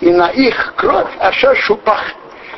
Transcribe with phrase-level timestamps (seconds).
[0.00, 2.12] И на их кровь аша шупах,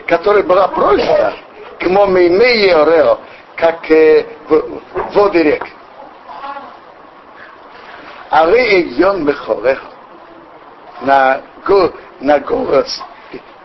[0.07, 1.35] которая была пролита,
[1.79, 3.19] к момеймее орео,
[3.57, 5.67] как э, в, воды рек.
[8.29, 9.83] А вы идем бехорех
[11.03, 11.41] на,
[12.21, 13.03] на голос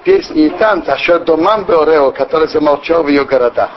[0.06, 3.72] песни и танцы, а что домам Беорео, который замолчал в ее городах.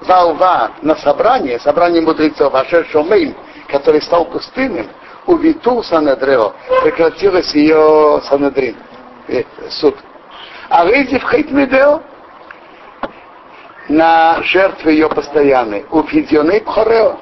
[0.00, 3.36] Валва на собрание, собрание мудрецов, а Шомейм,
[3.68, 4.88] который стал пустынным,
[5.26, 8.76] увитул Санедрео, прекратилось ее Санедрин,
[9.28, 9.96] э, суд.
[10.68, 12.02] А Рейзи в Хейтмедео
[13.88, 17.18] на жертвы ее постоянной, у Физионей Пхорео.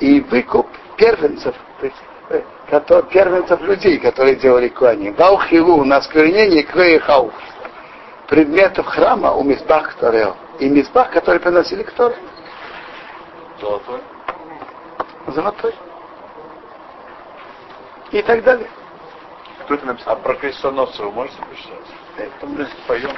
[0.00, 5.10] И выкуп первенцев, э, которые, первенцев людей, которые делали клани.
[5.10, 7.32] Ваухилу на осквернение Квейхау
[8.28, 10.36] предметов храма у Мизбах Торел.
[10.58, 12.14] И Мизбах, который приносили кто?
[13.60, 14.00] Золотой.
[15.26, 15.74] Золотой.
[18.10, 18.68] И так далее.
[19.60, 20.14] Кто это написал?
[20.14, 21.78] А про крестоносца вы можете прочитать?
[22.18, 23.10] Это мы поем.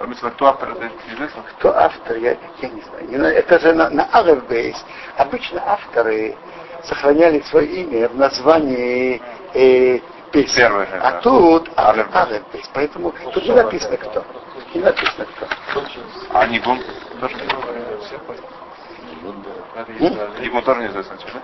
[0.00, 1.44] А кто автор, это известно?
[1.58, 3.08] Кто автор, я, я не знаю.
[3.08, 3.16] Не.
[3.16, 4.74] Это же на, на Алефбе
[5.16, 6.36] Обычно авторы
[6.84, 9.22] сохраняли свое имя в названии
[9.54, 10.00] э,
[10.32, 10.56] песни.
[10.56, 11.20] Первый, а да.
[11.20, 14.24] тут Алефбе Поэтому тут не написано кто.
[14.74, 15.46] Не написано кто.
[16.30, 16.80] А Нигун
[17.20, 17.36] тоже
[20.40, 21.40] Нигун тоже неизвестно тебе, да?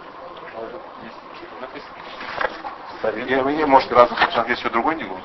[3.27, 4.11] Я, я, может, раз
[4.49, 5.21] есть еще другой Нигун?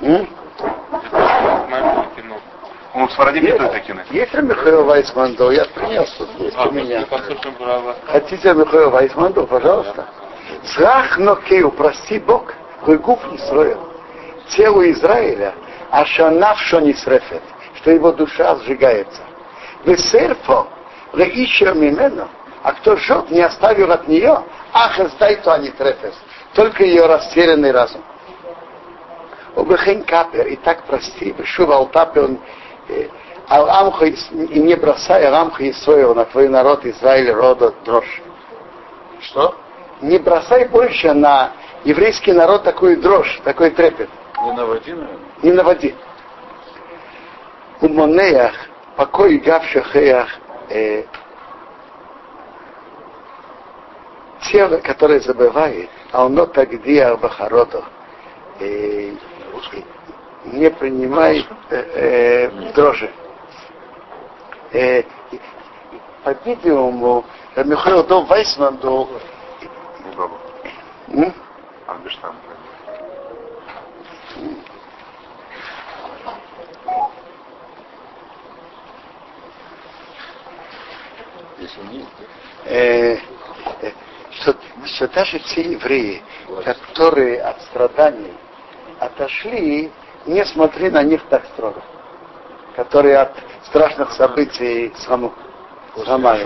[0.00, 0.28] М?
[2.94, 4.02] Он в Сварадим не только кино.
[4.10, 5.50] Есть ли Михаил Вайсмандо?
[5.50, 7.06] Я принес тут, есть у меня.
[8.06, 10.06] Хотите Михаил Вайсмандо, пожалуйста?
[10.74, 12.52] Зрах нокею, прости Бог,
[12.86, 13.88] гуф Исраил.
[14.48, 15.54] Телу Израиля,
[15.90, 17.42] а шанавшо не срефет,
[17.76, 19.22] что его душа сжигается.
[19.84, 20.68] Весерфо,
[21.12, 22.28] леища мимено,
[22.62, 26.14] а кто жжет, не оставил от нее, ах, сдай то они трефес,
[26.54, 28.02] только ее растерянный разум.
[29.56, 32.38] Обехен капер, и так прости, шува алтапе, он
[33.50, 38.22] Ал-Амха и не бросай Ал-Амха Исоева на твой народ Израиль рода дрожь.
[39.20, 39.56] Что?
[40.00, 41.52] Не бросай больше на
[41.84, 44.08] еврейский народ такую дрожь, такой трепет.
[44.42, 45.18] Не наводи, наверное.
[45.42, 45.94] Не наводи.
[47.80, 48.54] У Монеях,
[49.02, 50.28] покой гавшахеях,
[50.68, 51.02] э,
[54.42, 56.70] тело, которое забывает, а оно так
[57.16, 57.84] бахарото,
[58.60, 59.10] э,
[60.44, 63.10] не принимай э, э, дрожи.
[64.70, 65.02] Э,
[66.22, 67.24] по-видимому,
[67.56, 69.08] Михаил Дом Вайсман до...
[71.08, 71.34] М?
[82.64, 83.18] Э, э,
[84.30, 84.56] что,
[84.86, 86.22] что даже те евреи,
[86.64, 88.32] которые от страданий
[88.98, 89.90] отошли,
[90.26, 91.82] не смотри на них так строго,
[92.76, 93.32] которые от
[93.66, 94.92] страшных событий
[96.04, 96.42] сломают.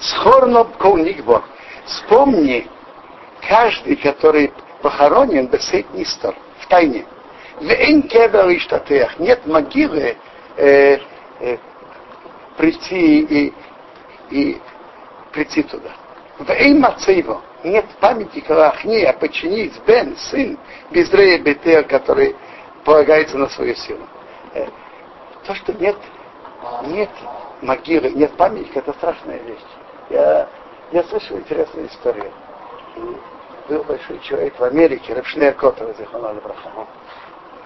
[0.00, 1.44] Схорно колникбо.
[1.84, 2.68] Вспомни,
[3.48, 7.04] каждый, который похоронен, бесет нистор, в тайне.
[7.60, 7.64] В
[9.18, 10.16] нет могилы
[10.56, 10.98] э,
[11.40, 11.58] э,
[12.62, 13.52] прийти и,
[14.30, 14.60] и
[15.32, 15.90] прийти туда.
[16.38, 20.56] В Эймацейво нет памятника Ахни, а починить Бен, сын,
[20.92, 22.36] Безрея Бетея, который
[22.84, 24.06] полагается на свою силу.
[25.44, 25.96] То, что нет,
[26.84, 27.10] нет
[27.62, 29.58] могилы, нет памятника, это страшная вещь.
[30.10, 30.48] Я,
[30.92, 32.30] я слышал интересную историю.
[33.68, 36.86] Был большой человек в Америке, Рапшнер Котова, Заханала Брахама,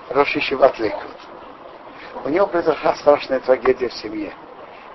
[0.08, 0.74] Роши Шиват.
[2.24, 4.32] У него произошла страшная трагедия в семье.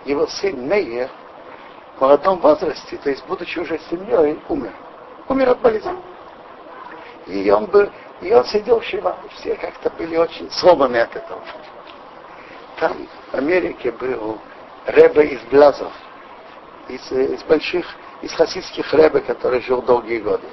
[0.05, 1.09] Его сын Мейер
[1.97, 4.73] в молодом возрасте, то есть будучи уже семьей, умер.
[5.27, 5.95] Умер от болезни.
[7.27, 7.89] И он был,
[8.21, 9.15] и он сидел в Шива.
[9.35, 11.41] Все как-то были очень сломаны от этого.
[12.77, 14.39] Там в Америке был
[14.87, 15.93] Ребе из Блазов,
[16.87, 17.85] из, из больших,
[18.23, 20.47] из хасидских Ребе, который жил долгие годы.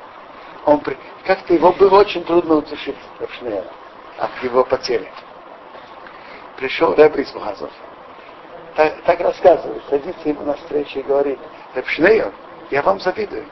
[0.67, 0.82] Он
[1.25, 3.64] как-то его было очень трудно утешить Рабшнея
[4.19, 5.11] от его потери.
[6.58, 7.70] Пришел Ребе из Блазов
[8.78, 11.36] так, так рассказывает, садится ему на встречу и говорит,
[11.75, 12.32] Репшнеер,
[12.70, 13.44] я вам завидую.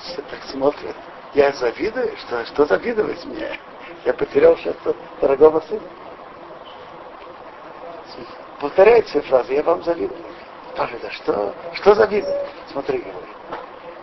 [0.00, 0.94] Все так смотрят.
[1.32, 2.14] Я завидую?
[2.18, 3.58] Что, что завидовать мне?
[4.04, 4.76] Я потерял сейчас
[5.18, 5.80] дорогого сына.
[8.60, 10.20] Повторяет все фразы, я вам завидую.
[10.74, 12.46] Спрашивает, а что, что завидует?
[12.70, 13.22] Смотри, говорит,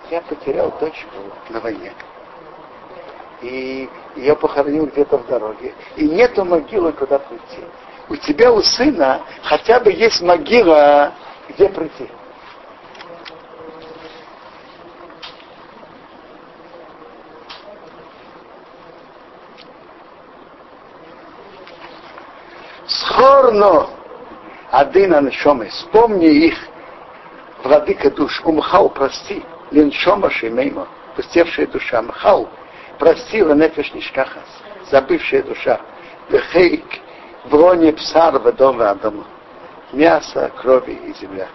[0.10, 1.18] я потерял дочку
[1.50, 1.94] на войне.
[3.44, 5.76] И ее похоронил где-то в дороге.
[5.98, 7.64] И нету могилы, куда прийти
[8.10, 11.14] у тебя, у сына, хотя бы есть могила,
[11.50, 12.10] где пройти.
[22.86, 23.90] Схорно!
[24.72, 26.58] Адына Ншомы, вспомни их,
[27.64, 32.50] владыка душ, умхал, прости, леншома шимейма, пустевшая душа, мхал,
[32.98, 34.48] простила нефеш нишкахас,
[34.90, 35.80] забывшая душа,
[36.30, 37.03] вехейк,
[37.46, 39.26] броне псар в доме Адама,
[39.92, 41.48] мясо, крови и земля.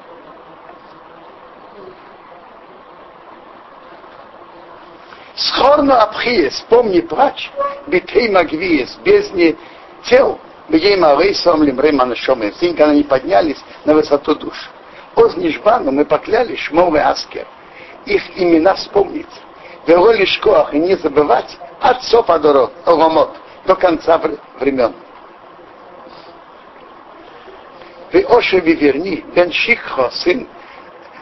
[5.34, 7.50] Схорно абхиес, вспомни плач,
[7.86, 9.56] битей магвиес, бездни
[10.04, 10.38] тел,
[10.68, 12.52] Бегейма Рейсом Лимрема Нашоме.
[12.60, 13.56] День, когда они поднялись
[13.86, 14.70] на высоту душ.
[15.16, 17.46] Оз Нишбану мы поклялись Шмов и Аскер.
[18.04, 19.26] Их имена вспомнить.
[19.86, 23.34] Вероли шкоах и не забывать отцов Адорот, Огомот,
[23.66, 24.20] до конца
[24.60, 24.92] времен.
[28.12, 30.48] Вы Ошеви верни, Бен Шикхо, сын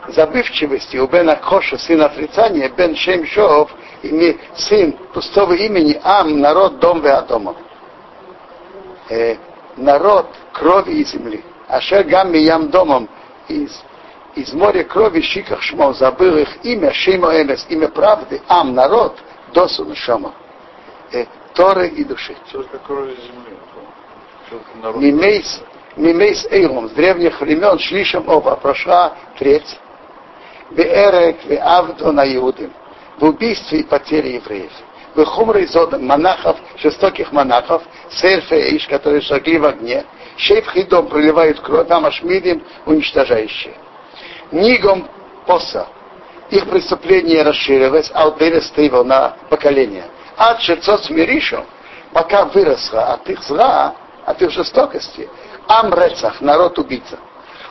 [0.08, 3.70] забывчивости, у Бена Коша, сын отрицания, Бен Шемшов,
[4.56, 7.56] сын пустого имени Ам, народ, дом Веадомов
[9.08, 9.36] э,
[9.76, 11.42] народ крови и земли.
[11.68, 13.08] Ашер гамми ям домом
[13.48, 13.82] из,
[14.34, 19.18] из моря крови Шиках Шмо забыл их имя Шимо Эмес, имя правды, Ам, народ,
[19.52, 20.34] Досу Шома.
[21.12, 21.24] Э,
[21.54, 22.36] Торы и души.
[22.48, 23.56] Что такое земли?
[24.94, 25.62] Мимейс,
[25.96, 29.78] Мимейс Эйлом, с древних времен, шлишем оба, прошла треть.
[30.70, 32.72] Беэрек, Авдо на Иудим,
[33.18, 34.72] в убийстве и потере евреев.
[35.14, 40.04] Бехумрой зодом монахов, жестоких монахов, Сейрфе Иш, которые шагли в огне,
[40.36, 43.74] Шейф Хидом проливают кровь, там Ашмидим уничтожающие.
[44.52, 45.08] Нигом
[45.46, 45.86] Поса.
[46.50, 50.04] Их преступление расширилось, а Стейвел на поколение.
[50.36, 51.64] Ад Шерцот Миришем,
[52.12, 53.94] пока выросла от их зла,
[54.26, 55.28] от их жестокости,
[55.68, 57.18] Амрецах, народ убийца.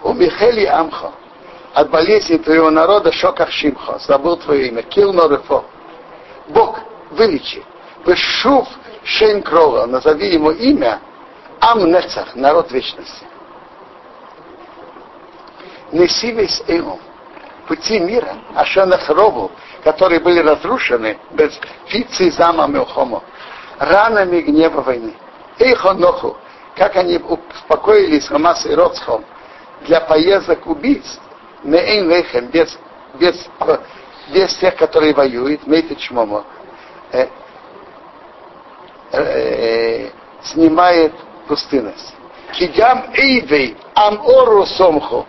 [0.03, 1.13] У Михели Амхо,
[1.74, 5.65] от болезни твоего народа Шоках Шимхо, забыл твое имя, Кил Норефо.
[6.50, 6.80] Бог,
[7.12, 7.63] вылечи.
[8.06, 8.68] Вышув
[9.03, 11.00] Шейн Крова, назови ему имя
[11.59, 13.25] Амнецах, народ вечности.
[15.91, 17.00] Неси весь Эйлом,
[17.68, 19.51] пути мира, Ашанах Рову,
[19.83, 21.57] которые были разрушены без
[21.88, 23.24] фицы зама Мелхомо,
[23.80, 25.13] ранами гнева войны.
[25.57, 26.38] Эйхоноху,
[26.75, 29.24] как они успокоились Хамас и Роцхом
[29.81, 31.19] для поездок убийц,
[31.63, 32.77] Меэйн Лехем, без,
[33.16, 33.48] без,
[34.33, 36.44] без тех, которые воюют, Мейтит Шмомо,
[37.12, 37.27] э,
[40.44, 41.13] снимает
[41.48, 42.13] пустынность.
[42.54, 45.25] Кигам Эйвей Амору Сомху,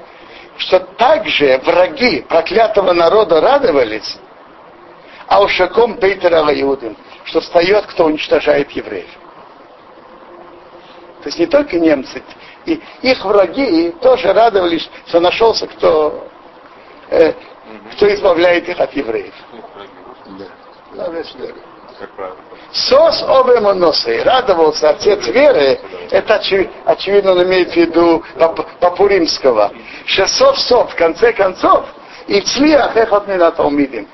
[0.58, 4.19] что также враги проклятого народа радовались,
[5.26, 9.10] а ушаком Бейтера Иудин, что встает, кто уничтожает евреев.
[11.26, 12.23] То есть не только немцы,
[12.67, 16.28] и их враги тоже радовались, что нашелся кто,
[17.11, 17.32] э,
[17.96, 19.34] кто избавляет их от евреев.
[20.94, 21.11] Да.
[22.70, 25.81] Сос обемоносы, радовался отец веры,
[26.12, 26.40] это
[26.84, 28.22] очевидно он имеет в виду
[28.79, 29.72] Папуримского.
[30.05, 31.87] Шесов сов, в конце концов,
[32.29, 34.06] и цлиах эхот на Талмидим.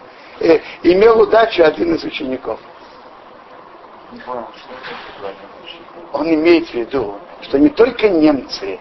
[0.82, 2.58] Имел удачу один из учеников.
[6.12, 8.78] Он имеет в виду, что не только немцы,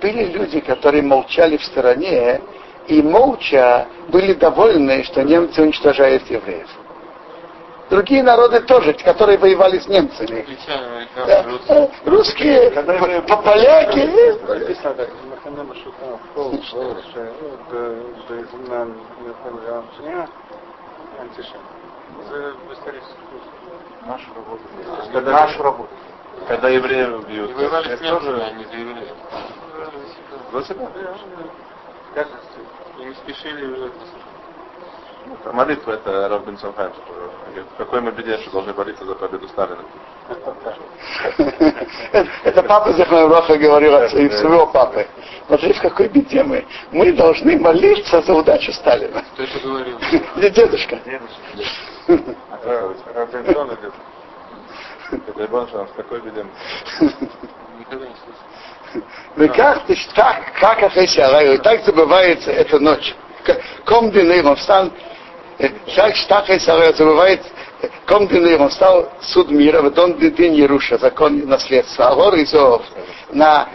[0.00, 2.40] были люди, которые молчали в стороне
[2.86, 6.68] и молча были довольны, что немцы уничтожают евреев.
[7.90, 10.46] Другие народы тоже, которые воевали с немцами.
[11.26, 11.44] Да.
[12.04, 13.98] Русские, поляки.
[24.06, 24.62] Нашу работу.
[25.12, 25.90] Когда нашу работу.
[26.48, 27.52] Когда евреев бьют.
[27.54, 29.16] Воевали с немцами, они за евреев.
[30.52, 30.90] За себя.
[32.14, 32.28] Как?
[32.98, 33.90] И не спешили
[35.26, 36.92] ну, молитва это Рав Бен Самхайм.
[37.74, 39.82] В какой мы беде, что должны молиться за победу Сталина?
[42.44, 45.06] Это папа Захмароха говорил от своего папы.
[45.46, 46.64] Смотри, в какой беде мы.
[46.92, 49.24] Мы должны молиться за удачу Сталина.
[49.32, 49.98] Кто это говорил?
[50.36, 51.00] Дедушка.
[51.04, 51.36] Дедушка.
[52.62, 53.94] А идет.
[55.36, 56.44] Дай Бог, что в такой беде
[57.00, 59.04] Никогда не слышал.
[59.36, 63.14] Ну как ты так, как Ахайся, так забывается эта ночь.
[63.84, 64.90] Ком динейром встал,
[65.94, 67.42] как штахай сарая забывает,
[68.06, 72.08] ком динейром стал суд мира, в дон дин Еруша, закон наследства.
[72.08, 72.82] А горы Зов,
[73.32, 73.68] на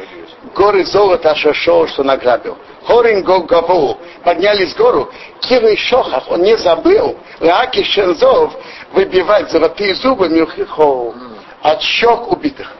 [0.53, 2.57] горы золота Шашо, что награбил.
[2.85, 8.53] Хорин Гогаву, поднялись в гору, Кира и Шохах, он не забыл, Раки Шензов,
[8.93, 11.15] выбивать золотые зубы Милхихоу
[11.61, 12.71] от щек убитых.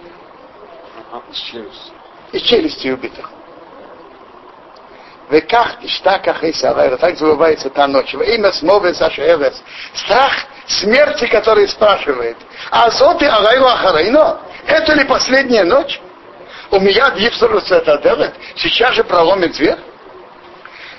[2.32, 3.32] Из челюсти убитых.
[5.30, 6.98] Веках иштаках и савера.
[6.98, 8.14] Так забывается та ночь.
[8.14, 9.62] Во имя смовы сашевес.
[9.94, 10.34] Страх
[10.68, 12.38] смерти, который спрашивает.
[12.70, 14.40] А зоты агайру ахарайно.
[14.68, 16.00] Это ли последняя ночь?
[16.72, 19.78] У меня дипсурус это делает, сейчас же проломит дверь.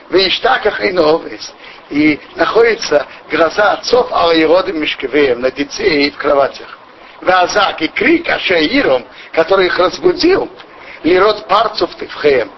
[0.08, 1.52] В Иштаках и Новис.
[1.90, 6.78] И находится гроза отцов Алаиродым Мишкевеем на детей в кроватях.
[7.20, 10.48] Вазак и крик Ашаиром, который их разбудил,
[11.02, 12.50] Лирот парцов Тевхеем,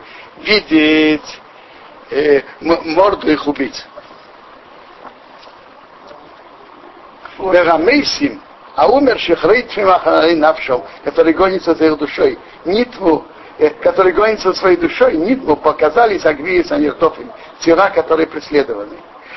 [0.43, 1.39] видеть
[2.11, 3.87] э, морду их убийц.
[7.39, 8.41] Верамейсим,
[8.75, 13.27] а умерших Рейтфимаханари навшел, который гонится за их душой, нитву,
[13.59, 18.97] э, который гонится своей душой, нитву показали Агвии Санертофим, тела, которые преследованы.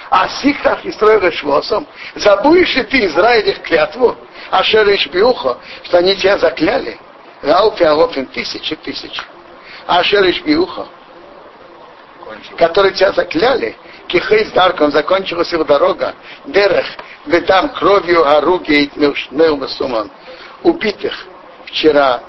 [0.09, 4.15] А сихах и строили швосом, забудешь ли ты, Израиль, их клятву,
[4.49, 6.99] а шериш биухо, что они тебя закляли,
[7.41, 9.21] Рауфи Арофин тысячи тысяч,
[9.87, 10.87] а шериш биухо,
[12.57, 13.75] которые тебя закляли,
[14.07, 16.13] кихей с дарком закончилась их дорога,
[16.45, 16.85] дерех,
[17.47, 18.91] там кровью оруги и
[19.31, 20.11] неумасуман,
[20.63, 21.27] убитых
[21.65, 22.21] вчера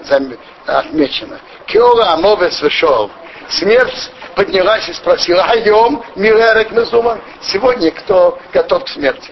[0.65, 1.39] отмечено.
[1.67, 3.11] Киола Амовес вышел.
[3.49, 9.31] Смерть поднялась и спросила, айом миререк мезуман, сегодня кто готов к смерти?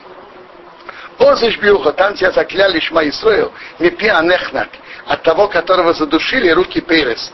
[1.18, 4.70] Позыш бьюха, там тебя закляли Шма Исроил, мипи анехнак,
[5.06, 7.32] от того, которого задушили руки Перес.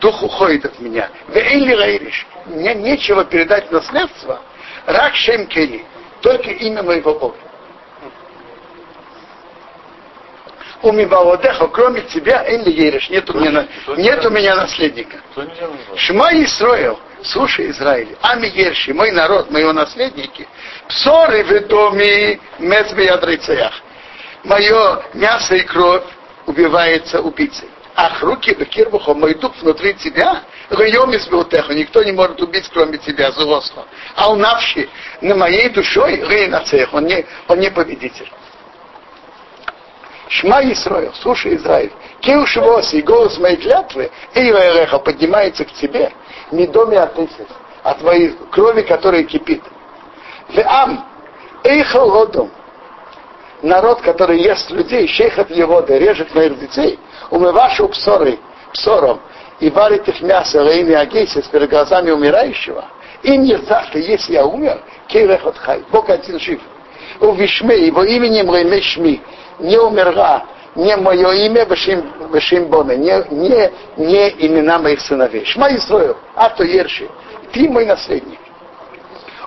[0.00, 1.10] Дух уходит от меня.
[1.28, 4.40] Вейли рейриш, мне нечего передать в наследство.
[4.86, 5.48] Рак Шем
[6.20, 7.36] только имя моего Бога.
[10.82, 13.66] у Мибаодеха, кроме тебя, Энли Ереш, нет у меня,
[13.96, 15.18] нет у меня наследника.
[15.96, 20.46] Шма Исроил, слушай, Израиль, Ами Ерши, мой народ, мои наследники,
[20.88, 23.74] псоры в доме мецбе ядрицеях.
[24.44, 26.04] Мое мясо и кровь
[26.46, 27.68] убивается убийцей.
[27.94, 30.42] Ах, руки Бекирбуху, мой дух внутри тебя,
[31.74, 33.84] никто не может убить, кроме тебя, Зулосха.
[34.14, 34.88] А он навши
[35.20, 38.30] на моей душой, Рейнацех, он не, он не победитель.
[40.28, 46.12] Шма Исраил, слушай, Израиль, Киушевос и голос моей клятвы, Эйва поднимается к тебе,
[46.52, 47.48] не доме отысис,
[47.82, 49.62] от твоей крови, которая кипит.
[50.50, 51.04] Веам,
[51.64, 52.50] Эйхал Родом,
[53.62, 56.98] народ, который ест людей, шейхат его, режет моих детей,
[57.30, 58.38] умывашу псоры,
[58.72, 59.20] псором,
[59.60, 62.84] и варит их мясо, рейни агейсис, перед глазами умирающего,
[63.22, 66.60] и не ты, если я умер, кейрехот хай, Бог один жив.
[67.20, 69.20] У Вишме, его именем Реймешми,
[69.58, 75.44] не умерла, не мое имя Башим Боне, не, не, не имена моих сыновей.
[75.44, 77.08] Шма Исраил, а то Ерши,
[77.52, 78.38] ты мой наследник.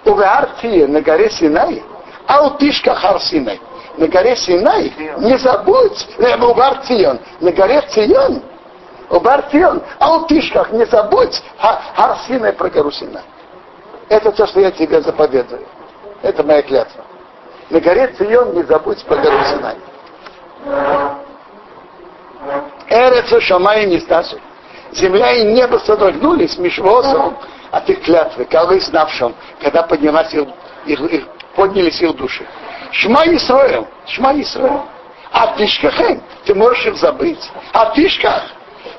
[0.05, 1.81] У Веартии на горе Синай,
[2.27, 3.59] а у Тишка Хар Синай.
[3.97, 8.43] На горе Синай, не забудь, у Вартион, на горе Цион,
[9.13, 13.21] у Бартион, а у Тишках не забудь Хар Синай про гору Синай.
[14.09, 15.65] Это то, что я тебе заповедую.
[16.23, 17.05] Это моя клятва.
[17.69, 19.77] На горе Цион не забудь про гору Синай.
[22.89, 24.39] Эрецу Шамай не стасу.
[24.93, 27.37] Земля и небо содрогнулись мишвосом
[27.71, 30.47] от их клятвы, кого знавшим, когда поднялась их,
[30.85, 32.45] их, их, поднялись их души.
[32.91, 34.85] Шма Исраил, Шма Исраил.
[35.31, 37.51] А Тишкахем, ты можешь их забыть.
[37.73, 38.43] А Тишках,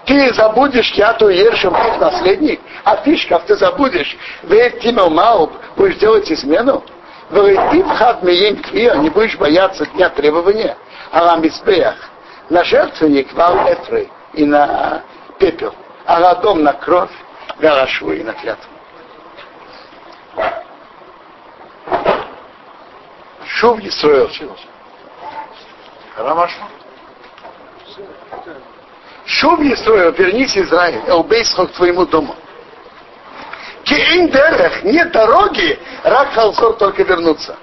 [0.07, 6.83] ты забудешь Яту Ершем, наследник, а Тишках ты забудешь, ведь Тимел Мауб, будешь делать измену.
[7.31, 10.77] Ты в хат не будешь бояться дня требования.
[11.11, 11.97] Аламисбеях,
[12.51, 15.03] на жертвенник вал этры и на
[15.39, 15.75] пепел,
[16.07, 17.11] а на дом на кровь,
[17.59, 18.71] гарашу и на клятву.
[23.47, 24.29] Шув Исраил.
[26.17, 26.61] Рамашу.
[29.27, 32.37] Шув Исраил, вернись Израиль, Элбейсхо к твоему дому.
[33.85, 37.57] Киин Дерех, нет дороги, Рак Халсор только вернуться.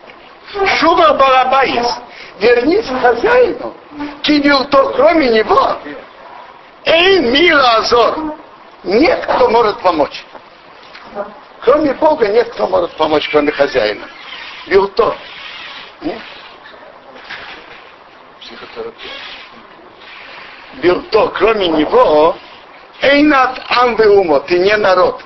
[0.79, 1.87] Шуба Барабаис,
[2.39, 3.73] вернись к хозяину.
[4.21, 5.77] Кивил то, кроме него.
[6.85, 8.35] Эй, мира Азор.
[8.83, 10.25] Нет, кто может помочь.
[11.61, 14.07] Кроме Бога нет, кто может помочь, кроме хозяина.
[14.65, 15.15] Вилто.
[20.75, 22.35] Вилто, кроме него,
[23.01, 25.23] Эйнат Амвеумо, ты не народ.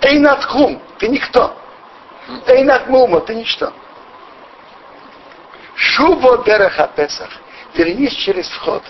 [0.00, 1.56] Эйнат Хум, ты никто.
[2.46, 3.72] Эйнат Мумо, ты ничто.
[5.74, 7.30] Шуво дереха Песах.
[7.74, 8.82] Вернись через вход.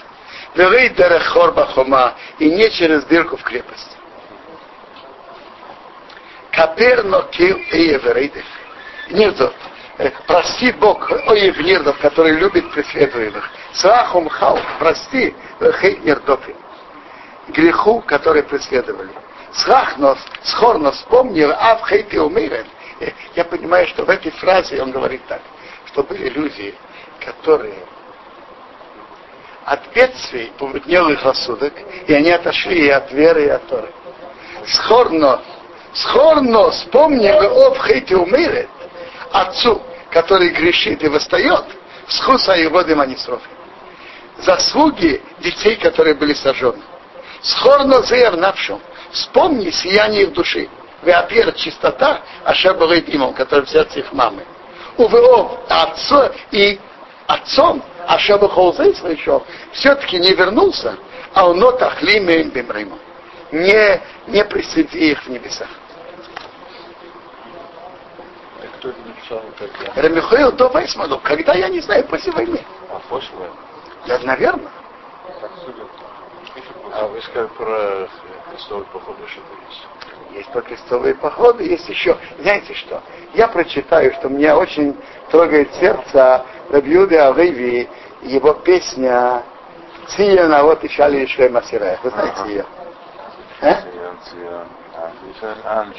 [0.55, 2.15] Верей дерехор бахома.
[2.39, 3.97] И не через дырку в крепость.
[6.53, 8.45] Капер нокил и еверейдев.
[9.11, 9.55] Нирдов.
[10.27, 13.49] Прости Бог, о Евнирдов, который любит преследуемых.
[13.73, 15.35] Сахум хау, прости,
[15.81, 16.55] хейт нирдофи.
[17.49, 19.11] Греху, который преследовали.
[19.53, 22.67] Схахнос, схорнос, вспомнил, а в хейте умирен.
[23.37, 25.41] Я понимаю, что в этой фразе он говорит так
[25.95, 26.75] что были люди,
[27.25, 27.79] которые
[29.65, 31.73] от бедствий помутнел их рассудок,
[32.09, 33.89] и они отошли и от веры, и от Торы.
[34.67, 35.41] Схорно,
[35.93, 38.69] схорно, вспомни об хейте умерет,
[39.35, 41.65] отцу, который грешит и восстает,
[42.07, 43.49] схуса его демонисрофи.
[44.39, 46.83] Заслуги детей, которые были сожжены.
[47.43, 48.81] Схорно зеер навшим.
[49.11, 50.69] Вспомни сияние их души.
[51.03, 54.45] Веапер чистота, а шабалит имам, который в сердце их мамы.
[54.97, 56.79] Увеов отцо и
[57.27, 60.97] отцом, а шабахолзей слышал, все-таки не вернулся,
[61.33, 62.99] а он нотахлиме им бимриму.
[63.51, 65.69] Не, не присоедини их в небесах.
[68.79, 69.14] Кто это написал?
[69.97, 71.19] Рамихаил до Вайсману.
[71.21, 72.61] Когда, я не знаю, после войны.
[72.91, 73.55] А после войны?
[74.07, 74.71] Я, наверное.
[76.93, 78.09] А вы сказали про
[78.51, 79.87] крестовые походы, что есть?
[80.33, 82.17] Есть про крестовые походы, есть еще.
[82.39, 83.03] Знаете что?
[83.35, 84.97] Я прочитаю, что меня очень
[85.31, 87.89] трогает сердце Рабьюды Авейви,
[88.23, 89.43] его песня
[90.09, 91.99] Циена вот и Шали Шлей Масирая.
[92.03, 92.49] Вы знаете Ага.
[92.49, 92.67] ее?
[93.61, 93.75] А?
[93.75, 94.19] Цион,
[95.41, 95.95] цион,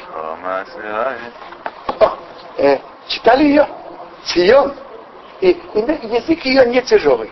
[2.56, 3.68] э, читали ее?
[4.24, 4.74] Цион.
[5.40, 7.30] И, и язык ее не тяжелый.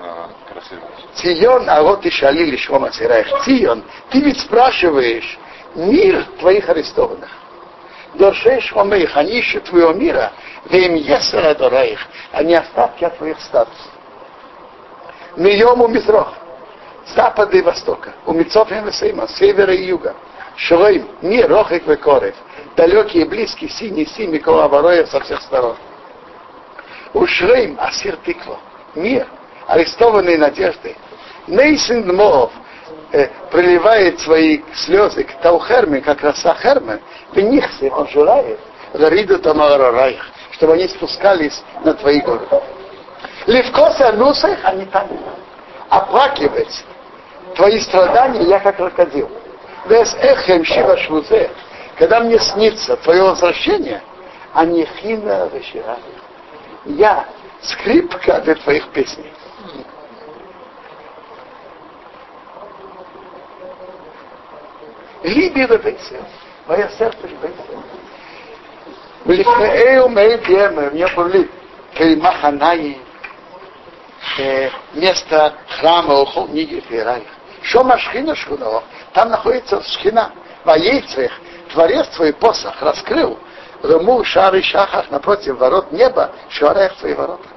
[0.00, 0.30] Ага.
[1.14, 3.28] Цион, а вот и шалили Швома Сираих.
[3.44, 5.38] Цион, ты ведь спрашиваешь
[5.74, 7.30] мир твоих арестованных.
[8.14, 10.32] Доршей Швомеих, они ищут твоего мира,
[10.66, 12.00] вем есера дораих,
[12.32, 13.90] а не остатки от твоих статусов.
[15.36, 16.32] Миему Мизрох,
[17.14, 20.14] запада и востока, у Мицов и Месейма, с севера и юга.
[20.56, 22.36] Шроим, мир, Рохик и Корев,
[22.76, 25.76] далекий и близкий, синий, синий, Колобороев со всех сторон.
[27.12, 28.58] У Шрейм, Асир Тикво,
[28.94, 29.26] мир,
[29.66, 30.96] арестованные надежды.
[31.46, 32.52] Нейсин Дмов
[33.12, 37.00] э, проливает свои слезы к Таухерме, как роса Херме,
[37.32, 38.58] в них он желает,
[38.92, 42.46] Зариду Тамарарайх, чтобы они спускались на твои горы.
[43.46, 45.08] Левкоса нусах, они там.
[45.88, 46.84] Оплакивать
[47.54, 49.30] твои страдания, я как крокодил.
[49.86, 51.50] Вес эхем шива швузе,
[51.97, 54.01] когда мне снится твое возвращение,
[54.53, 55.97] а не хина вечера.
[56.85, 57.25] Я
[57.61, 59.33] скрипка для твоих песней.
[65.23, 66.23] Либи бейсе,
[66.67, 67.79] мое сердце бейсе.
[69.25, 71.49] ולפני ומאי תיאמר, мне были
[71.93, 72.97] Кельмаханаи,
[74.93, 77.27] место храма Ухол Нигефираих.
[77.61, 80.31] Шома Шхина Шхуно, там находится Шхина.
[80.65, 81.31] Воейцех,
[81.74, 83.36] Творец твой посох раскрыл
[83.82, 87.48] Руму Шары Шахах напротив ворот неба, Шуарех твои ворота.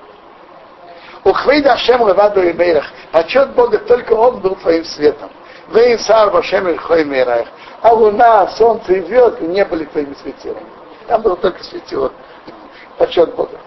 [1.23, 2.85] Ухвейда Ашем Леваду и Мейрах.
[3.11, 5.29] Почет Бога, только Он был твоим светом.
[5.69, 7.47] Вейн Сар Башем Ильхой Мейрах.
[7.81, 10.65] А луна, солнце и звезды не были твоими светилами.
[11.07, 12.11] Там было только светило.
[12.97, 13.59] Почет Бога.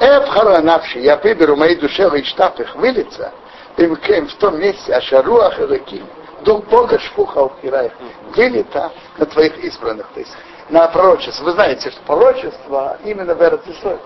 [0.00, 3.32] Эбхара навши, я выберу моей душе и их вылиться,
[3.84, 6.02] им в том месте, а шаруах и
[6.44, 7.92] дух Бога шпуха упирает,
[8.34, 10.36] вылета на твоих избранных, то есть
[10.68, 11.44] на пророчество.
[11.44, 13.98] Вы знаете, что пророчество именно в Эрцисой.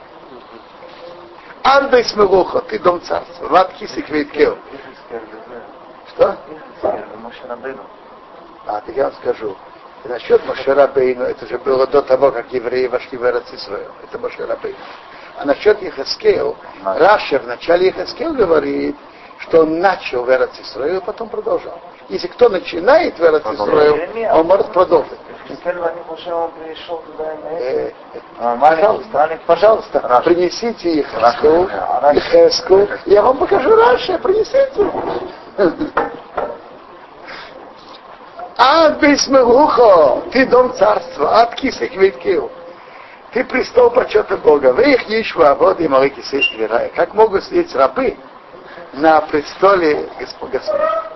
[1.64, 4.58] Андой смелуха, ты дом царства, ватки секвиткел.
[6.08, 6.36] Что?
[8.66, 9.56] А, так я вам скажу.
[10.04, 13.86] И насчет Мошерабейну, это же было до того, как евреи вошли в Эрцисой.
[14.02, 14.76] Это Мошерабейну.
[15.36, 18.96] А насчет Ехескейл, Раша в начале Ехескейл говорит,
[19.42, 21.78] что он начал в Эрцисрою, а потом продолжал.
[22.08, 25.18] Если кто начинает в Эрцисрою, он может продолжить.
[27.50, 27.90] Э,
[28.60, 31.68] Пожалуйста, пожалуйста, принесите Ехескейл,
[32.14, 34.90] Ехескейл, я вам покажу Раши, принесите.
[38.56, 42.50] את בית מלוכה, ты дом царства, את כסא כבוד קל.
[43.32, 44.72] Ты престол почета Бога.
[44.72, 46.90] ואיך ישבו עבדים עלי כסאות גביריך.
[46.90, 48.16] Как могут сидеть рабы
[48.92, 50.08] на престоле
[50.46, 51.12] Господа?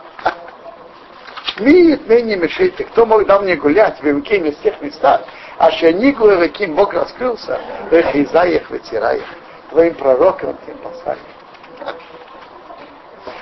[1.58, 5.22] Мид ныне мешайте, кто мог дал мне гулять в Имкиме в тех местах,
[5.58, 7.58] а что Нигу Ираким Бог раскрылся,
[7.90, 9.24] их Изаях вытираях,
[9.70, 11.18] твоим пророкам тем послали.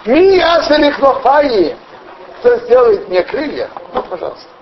[0.06, 1.76] Ми асалих лофаи,
[2.38, 3.68] кто сделает мне крылья?
[3.92, 4.53] Ну, пожалуйста.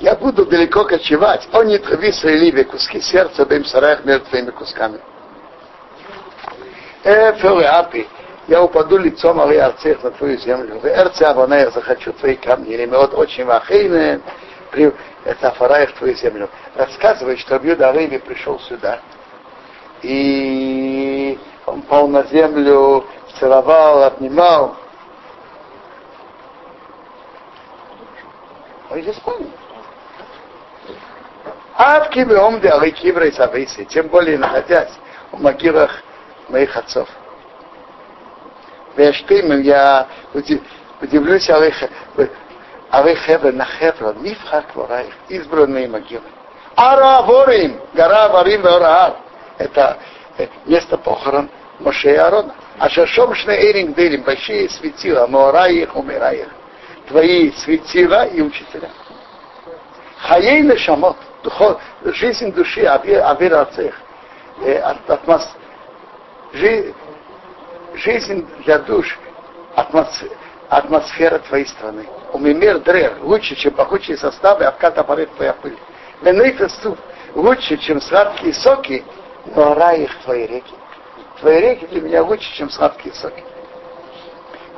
[0.00, 1.48] Я буду далеко кочевать.
[1.52, 4.98] Он не трави свои ливе куски сердца бем сараях между твоими кусками.
[7.04, 8.08] Э, апи.
[8.48, 10.80] Я упаду лицом Алия Арцех на твою землю.
[10.80, 12.74] В Эрце Аванея захочу твои камни.
[12.74, 14.20] Или вот очень вахейны.
[14.72, 14.92] при,
[15.24, 19.00] это Афарая в твою землю, рассказывает, что Абьюда Арейби пришел сюда,
[20.02, 23.04] и он пал на землю,
[23.38, 24.76] целовал, обнимал.
[28.92, 29.48] Он здесь помнит.
[31.74, 34.92] А в Кибеом Диалы Кибра и Сависи, тем более находясь
[35.30, 36.02] в могилах
[36.50, 37.08] моих отцов.
[38.94, 41.58] Вештым я удивлюсь, а
[42.90, 46.24] Авы Хеве на Хеврон, Мифхак Вораих, избранные могилы.
[46.76, 49.16] Ара Ворим, гора Варим Вораар.
[49.56, 49.96] Это
[50.66, 52.54] место похорон Моше и Аарона.
[52.78, 56.48] А Шашомшне Эринг Делим, большие светила, Моораих, Умираих.
[57.08, 58.90] Твои светила и учителя.
[60.18, 61.16] Хаей Нешамот,
[62.04, 64.00] жизнь души, Авир Ацех.
[67.94, 69.18] Жизнь для душ,
[70.68, 72.06] атмосфера твоей страны.
[72.32, 75.76] У Мимир Дрер лучше, чем пахучие составы, обката парит твоя пыль.
[76.22, 76.96] Менейфесту
[77.34, 79.04] лучше, чем сладкие соки,
[79.54, 80.74] но рай их твои реки.
[81.40, 83.42] Твои реки для меня лучше, чем сладкие соки.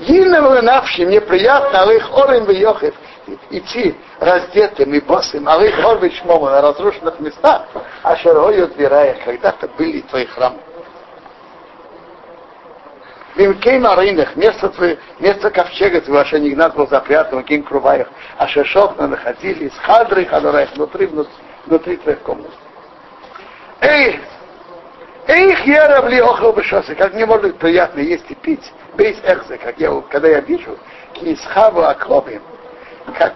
[0.00, 2.94] Ильнам навши, мне приятно, а их орем и йохев,
[3.50, 7.66] идти раздетым и босым, а их орвич на разрушенных местах,
[8.02, 10.59] а шарою дверая, когда-то были твои храмы.
[13.37, 14.72] Вимкейм Аринах, место,
[15.18, 21.33] место ковчега твоего Нигнат был запрятан, Ким Круваях, а Шешохна находились, Хадры Хадараях, внутри, внутри,
[21.66, 22.50] внутри твоих комнат.
[23.80, 24.20] Эй,
[25.26, 29.56] Эх, я равли охал бешосы, как мне может быть приятно есть и пить, без эхза,
[29.56, 30.78] как я, когда я вижу,
[31.14, 32.42] кисхаву оклобим,
[33.18, 33.32] как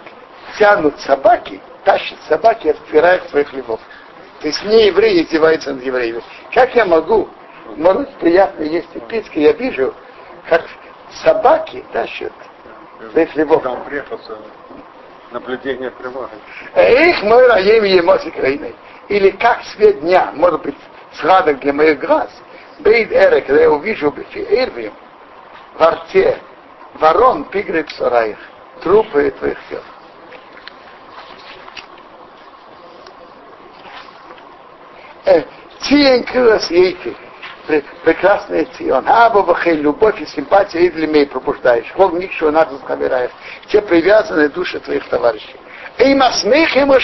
[0.58, 3.80] тянут собаки, тащат собаки от втираях своих львов.
[4.40, 6.22] То есть не евреи издеваются над евреями.
[6.52, 7.28] Как я могу
[7.76, 9.94] может приятно есть и пить, я вижу,
[10.48, 10.64] как
[11.22, 12.32] собаки тащат
[13.12, 13.62] своих хлебов.
[13.62, 13.82] Там
[15.32, 16.28] наблюдение прямое.
[16.76, 18.74] Их мой раем емоси краиной.
[19.08, 20.76] Или как свет дня, может быть,
[21.14, 22.30] сладок для моих глаз.
[22.80, 24.92] Бейд эре, когда я увижу бифиэрвим,
[25.74, 26.38] в рте
[26.94, 28.38] ворон пигрит сараих,
[28.82, 29.82] трупы твоих тел.
[35.88, 37.16] Тиен крылос ейки,
[38.04, 39.04] прекрасный Цион.
[39.06, 41.92] Аба Бахей, любовь и симпатия и для пробуждаешь.
[41.96, 43.30] Бог ничего надо забираешь.
[43.68, 45.56] Те привязанные души твоих товарищей.
[45.98, 47.00] Эй, масмех им и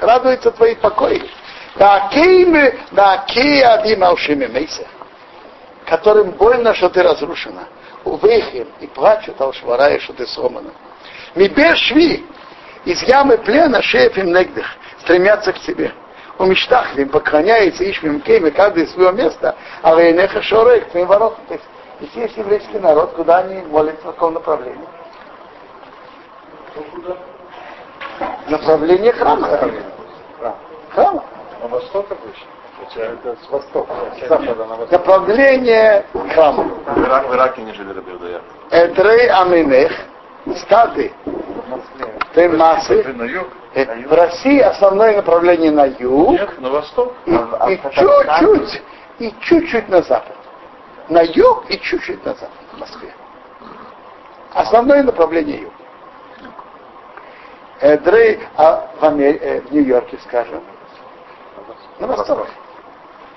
[0.00, 1.28] радуются твои покои.
[1.76, 4.86] Да кеймы, да кея адим алшими мейса.
[5.86, 7.64] Которым больно, что ты разрушена.
[8.04, 10.70] Увехим и плачут алшварая, что ты сломана.
[11.34, 12.26] Мибер шви,
[12.84, 14.66] из ямы плена шефим негдых,
[15.00, 15.92] стремятся к тебе
[16.42, 21.44] у им поклоняется Ишмим Кейме, каждый из своего места, а Вейнеха Шорей к твоим воротам.
[21.46, 21.64] То есть,
[22.00, 24.86] если есть еврейский народ, куда они молятся, в каком направлении?
[28.48, 29.48] Направление храма.
[30.90, 31.24] Храма.
[31.62, 32.46] На восток обычно.
[32.96, 34.90] Это с востока, с запада на восток.
[34.90, 36.64] Направление храма.
[36.64, 38.40] В Ираке не жили Рабиудая.
[38.70, 39.92] Эдрей Аминех,
[40.56, 41.12] стады,
[42.34, 46.32] ты массы, в России основное направление на юг.
[46.32, 47.14] Нет, на восток.
[47.26, 48.82] И, а, и чуть-чуть,
[49.20, 50.36] и чуть-чуть на запад.
[51.08, 53.14] На юг и чуть-чуть на запад в Москве.
[54.52, 55.72] Основное направление юг.
[57.80, 59.38] Эдрей, а в, Амер...
[59.40, 60.62] э, в Нью-Йорке, скажем,
[62.02, 62.46] на восток.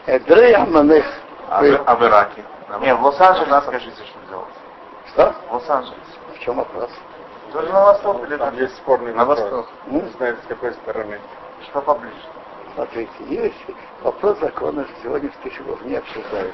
[0.08, 1.06] Эдрей Аманех.
[1.50, 2.44] А, а в Ираке?
[2.82, 4.54] Не, в Лос-Анджелесе скажите, что делать.
[5.10, 5.36] Что?
[5.50, 6.02] В Лос-Анджелесе.
[6.36, 6.90] В чем вопрос?
[7.54, 9.68] Тоже на восток или Там есть спорный на восток.
[9.88, 11.20] Не знаю, с какой стороны.
[11.70, 12.16] Что поближе?
[12.74, 13.56] Смотрите, есть
[14.04, 16.54] вопрос закона сегодня в Кишевов не обсуждают.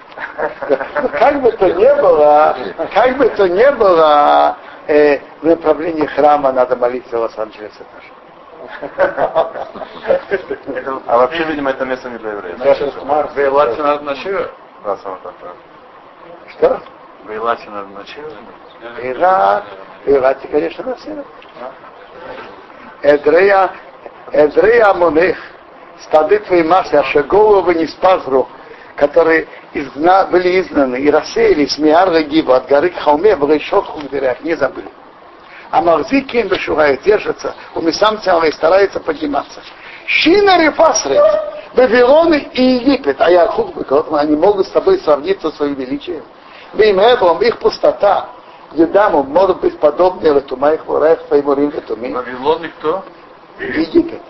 [1.13, 2.56] Как бы то ни было,
[2.93, 4.56] как бы то ни было,
[4.88, 7.84] э, в направлении храма надо молиться в Лос-Анджелесе
[11.08, 12.58] А вообще, видимо, это место не для евреев.
[13.34, 14.04] В Эйлате надо?
[14.84, 15.34] Да, само так.
[16.50, 16.82] Что?
[17.26, 17.88] В Эйлате надо?
[19.02, 19.64] Ирак,
[20.06, 21.26] Ирак, конечно, на север.
[23.04, 23.72] Эдрея,
[24.32, 25.38] Эдрея Монех,
[26.02, 28.48] стады твои массы, а головы не спазру,
[28.96, 34.10] которые изгна, были изгнаны и рассеялись Миар Гибу от горы к холме, в решетку в
[34.10, 34.90] дверях, не забыли.
[35.72, 39.62] А Махзики им бешугают, держатся, у Мисамцева и стараются подниматься.
[40.06, 41.24] Шина Рефасрет,
[41.74, 43.50] Вавилон и Египет, а я
[44.12, 46.24] они могут с тобой сравниться своим величием.
[46.74, 48.30] Бимэбом, их пустота,
[48.74, 52.14] Едаму может быть подобнее Латума и Хвораев Файмурим Латуми.
[52.14, 53.04] Вавилон и кто?
[53.60, 54.22] Египет.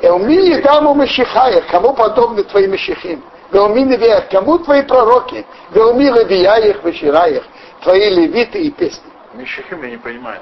[0.00, 3.22] Эумини Едаму Мешихая, кому подобны твои Мешихим?
[3.52, 5.46] Веумини Вех, кому твои пророки?
[5.72, 7.44] Веуми Левияях, Вешираях,
[7.82, 9.10] твои левиты и песни.
[9.34, 10.40] Мешихим я не понимаю.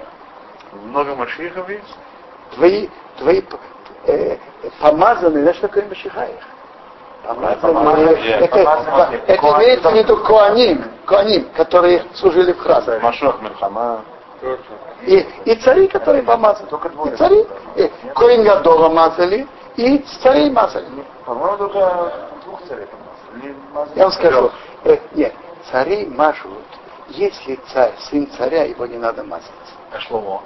[0.83, 1.97] Много машихов есть?
[2.55, 3.43] твои, твои
[4.07, 4.37] э,
[4.81, 6.41] помазанные, знаешь, что такое Машихаих?
[7.25, 12.99] Помазанные, это, это, это имеется в виду Куаним, Куаним, которые служили в храме.
[13.01, 14.03] Машох Мельхама.
[15.03, 16.67] И, и цари, которые помазали.
[16.67, 17.15] Только двое.
[17.15, 17.47] И цари.
[17.77, 20.87] И Коин Гадола мазали, и царей мазали.
[21.25, 22.13] По-моему, только
[22.45, 22.87] двух царей
[23.95, 24.51] Я вам скажу,
[24.85, 25.33] э, нет,
[25.71, 26.51] царей мажут,
[27.09, 29.51] если царь, сын царя, его не надо мазать.
[29.93, 30.43] А Шломо?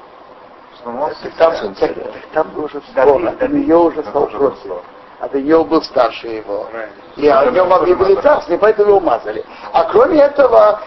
[0.89, 1.95] Шломо там, сын царя.
[2.33, 4.83] Там уже слово, там ее уже стал против.
[5.21, 6.69] А ее был старше его.
[7.17, 9.45] И о нем объявили царство, и поэтому его мазали.
[9.73, 10.81] А кроме этого,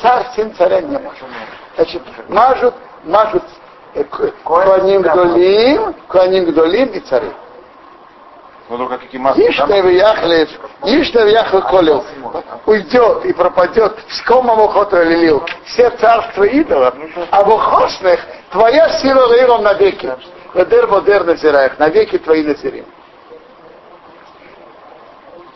[0.00, 1.24] царь, сын царя не может.
[1.74, 3.42] Значит, мажут, мажут
[3.94, 4.04] э,
[4.44, 7.30] Куаним Гдолим, Куаним Гдолим и цари.
[8.68, 10.48] Ишнев Яхлев,
[10.84, 12.04] Ишнев Яхлев Колев
[12.66, 16.94] уйдет и пропадет с комом охоту лилил все царства идолов,
[17.30, 20.12] а в охосных твоя сила лаиром навеки.
[20.54, 22.86] Ведер бодер назираях, навеки твои назирим.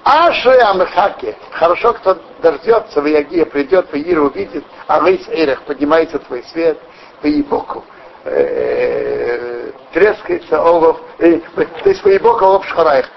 [0.05, 1.37] Аши Амхаке.
[1.53, 6.79] Хорошо, кто дождется, в Ягия придет, в Ира увидит, а весь Эрих, поднимается твой свет,
[7.23, 7.85] в Ебоку,
[8.31, 13.09] э, трескается олов, э, то есть в Ебоку олов шхараих.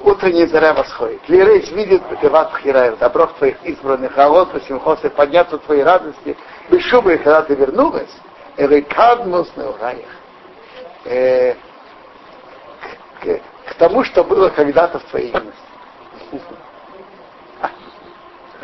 [0.00, 1.26] Утренняя заря восходит.
[1.28, 6.36] Лирейс видит Бекеват Хираев, добро твоих избранных, а вот Симхосы подняться твои радости,
[6.68, 8.10] без шубы, когда ты вернулась,
[8.58, 10.04] Эрикадмус Неураях
[13.74, 15.60] к тому, что было когда-то в твоей юности.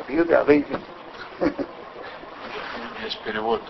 [0.08, 0.76] Юда, выйди.
[3.02, 3.62] Есть перевод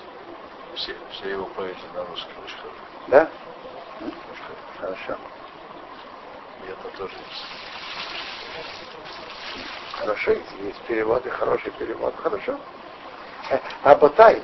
[0.80, 2.80] все, все его поэзии на русский очень хороший.
[3.08, 3.28] Да?
[4.80, 5.16] Хорошо.
[6.66, 7.46] И это тоже есть.
[9.98, 12.58] Хорошо, есть переводы, хороший перевод, хорошо.
[13.82, 14.42] А Батай,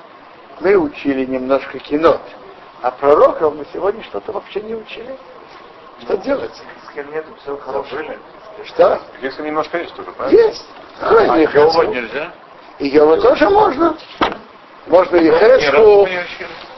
[0.61, 2.21] мы учили немножко кино,
[2.83, 5.17] а пророков мы сегодня что-то вообще не учили.
[6.03, 6.53] Что делать?
[6.87, 8.19] С кем нету, все хорошее.
[8.65, 9.01] Что?
[9.23, 10.39] Если немножко есть тоже, правильно?
[10.39, 10.67] Есть.
[11.01, 12.33] А, а Йова нельзя?
[12.79, 13.97] И Йова тоже можно.
[14.87, 16.09] Можно и Хеску,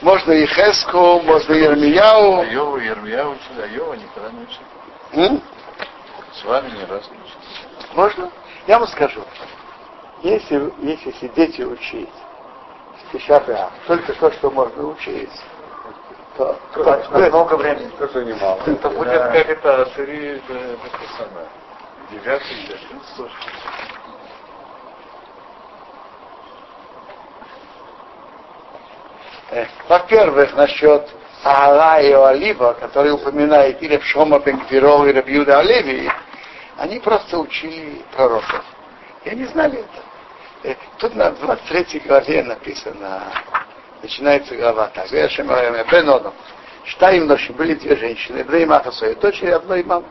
[0.01, 2.43] можно и Хеску, можно и Ермияу.
[2.43, 5.41] И Ермияу учили, а Йова никогда не учили.
[6.33, 7.93] С вами не раз не учили.
[7.93, 8.31] Можно?
[8.67, 9.21] Я вам скажу.
[10.23, 12.09] Если, если сидеть и учить,
[13.09, 15.29] стишапя, только то, что можно учить,
[16.37, 17.89] то, то много времени.
[17.97, 18.59] Тоже немало.
[18.65, 20.77] Это будет как это Асири, это
[21.17, 21.47] самое.
[22.11, 23.31] Девятый, десятый.
[29.87, 31.09] Во-первых, насчет
[31.43, 36.11] Аала и Олива, который упоминает или Пшома Бенгвиров, или Бьюда Оливии,
[36.77, 38.63] они просто учили пророков.
[39.23, 39.83] И они знали
[40.63, 40.77] это.
[40.97, 43.23] Тут на 23 главе написано,
[44.01, 45.09] начинается глава так.
[45.11, 46.33] Вершим Бен Одам.
[46.85, 50.05] Штаим ноши были две женщины, две имаха своей дочери, одной имам.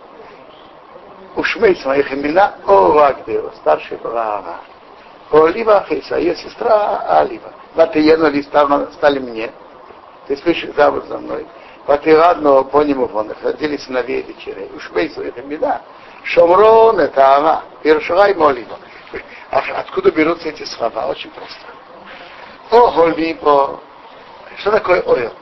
[1.36, 4.60] У Шмейц моих имена О Вагдео, старшая была Ава.
[5.30, 7.52] Олива Хейса, ее сестра Алива.
[7.74, 9.48] Ватиену стали мне.
[10.26, 11.46] То есть вышли за мной.
[11.86, 14.70] Ватирадно по нему вон, родились сыновей и дочерей.
[14.74, 15.80] У Шмейц моих имена
[16.24, 18.78] Шомрон это Ава, Иршуай Молива.
[19.50, 21.06] Откуда берутся эти слова?
[21.06, 21.58] Очень просто.
[22.70, 23.80] О, либо.
[24.58, 25.32] Что такое ойл?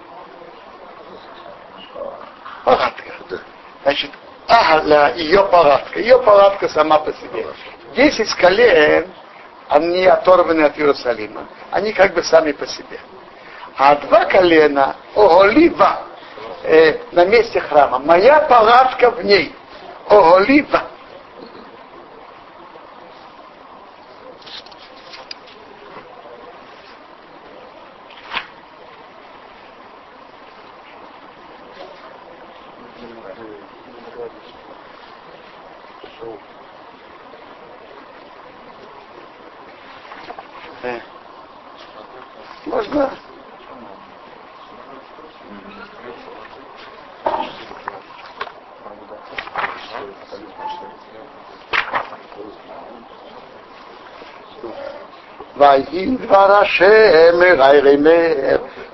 [2.64, 3.12] Палатка.
[3.82, 4.10] Значит,
[4.46, 5.98] ага, ее палатка.
[5.98, 7.46] Ее палатка сама по себе.
[7.96, 9.10] Десять колен,
[9.68, 11.46] они оторваны от Иерусалима.
[11.70, 13.00] Они как бы сами по себе.
[13.76, 16.02] А два колена, оголива,
[16.62, 17.98] э, на месте храма.
[17.98, 19.54] Моя палатка в ней.
[20.08, 20.82] Оголива.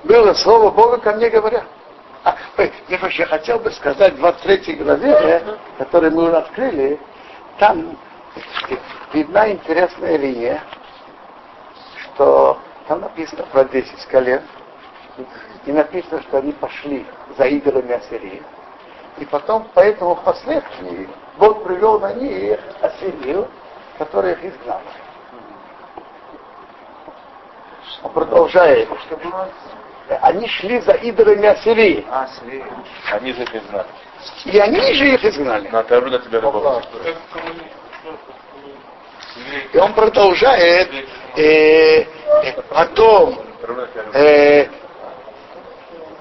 [0.03, 1.63] Было слово Бога ко мне говоря.
[2.23, 2.37] А,
[2.87, 6.99] я вообще хотел бы сказать в 23 главе, которую мы уже открыли,
[7.59, 7.97] там
[9.11, 10.63] видна интересная линия,
[12.01, 14.41] что там написано про 10 колен,
[15.65, 17.05] и написано, что они пошли
[17.37, 18.41] за идолами Ассирии.
[19.17, 23.47] И потом, поэтому впоследствии Бог привел на них Ассирию,
[23.97, 24.81] которая их изгнала.
[28.03, 28.89] Он продолжает.
[30.21, 32.05] они шли за идолами Ассирии.
[32.09, 32.65] А, Сирии.
[33.11, 33.87] Они же их изгнали.
[34.45, 35.67] И они же их изгнали.
[35.69, 36.83] На Тару тебя любовь.
[39.71, 40.89] И он продолжает,
[41.35, 43.39] э, э, потом
[44.13, 44.67] э,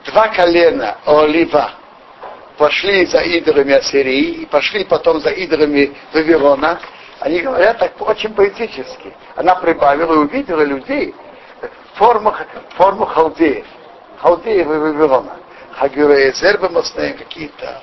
[0.06, 1.72] два колена Олива
[2.62, 6.78] пошли за идолами Ассирии и пошли потом за идолами Вавилона.
[7.18, 9.12] Они говорят так очень поэтически.
[9.34, 11.12] Она прибавила и увидела людей
[11.94, 12.32] форму,
[12.76, 13.66] форму халдеев.
[14.18, 15.38] Халдеев и Вавилона.
[15.72, 16.58] Хагюреезер
[17.18, 17.82] какие-то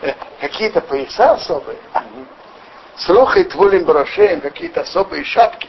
[0.00, 1.76] э, какие-то пояса особые.
[2.96, 5.68] С рохой твулим брошеем, какие-то особые шапки.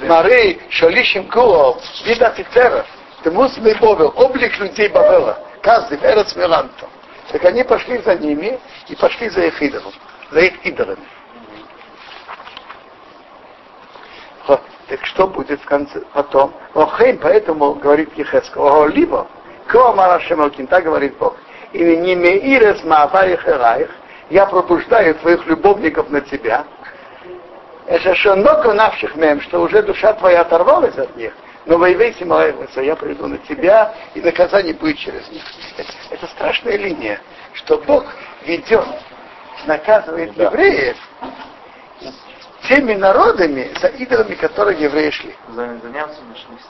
[0.00, 2.86] Мары, шалишим куов, вид офицеров.
[3.22, 5.38] Ты мусный Бобел, облик людей Бавела.
[5.60, 6.87] Каждый Эрец Миланто.
[7.30, 9.92] Так они пошли за ними и пошли за их идолом,
[10.30, 11.04] за их идолами.
[14.88, 16.54] Так что будет в конце потом?
[16.74, 19.26] Охейм, поэтому говорит Ехескал, либо
[19.66, 21.36] Коамара Шемалкин, так говорит Бог.
[21.72, 23.90] И не меирес мааваих эрайх,
[24.30, 26.64] я пробуждаю твоих любовников на тебя.
[27.86, 31.34] Это что много навших мем, что уже душа твоя оторвалась от них,
[31.68, 35.44] но воевейся молодцы, я приду на тебя, и наказание будет через них.
[35.76, 37.20] Это, это страшная линия,
[37.52, 38.06] что Бог
[38.46, 38.86] ведет,
[39.66, 40.44] наказывает да.
[40.44, 40.96] евреев
[42.68, 45.34] теми народами, за идолами, которые евреи шли.
[45.54, 46.20] Заняться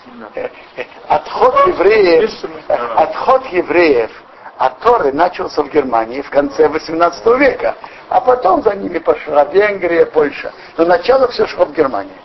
[0.04, 0.30] сильно.
[0.34, 2.30] Э, э, отход евреев,
[2.68, 4.11] отход евреев
[4.58, 7.76] от Торы начался в Германии в конце 18 века,
[8.08, 10.52] а потом за ними пошла Венгрия, Польша.
[10.76, 12.20] Но начало все шло в Германии.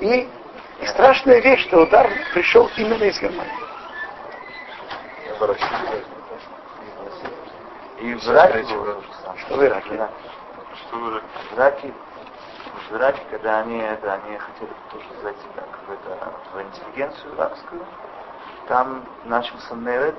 [0.00, 0.28] И,
[0.80, 3.52] и страшная вещь, что удар пришел именно из Германии.
[8.00, 10.08] И в Ираке Что в Ираке?
[10.74, 11.24] Что в Ираке?
[11.50, 11.94] В Ираке
[12.90, 17.82] в Ираке, когда они это, они хотели тоже зайти как в, это, в интеллигенцию иракскую,
[18.66, 20.16] там начался Меред,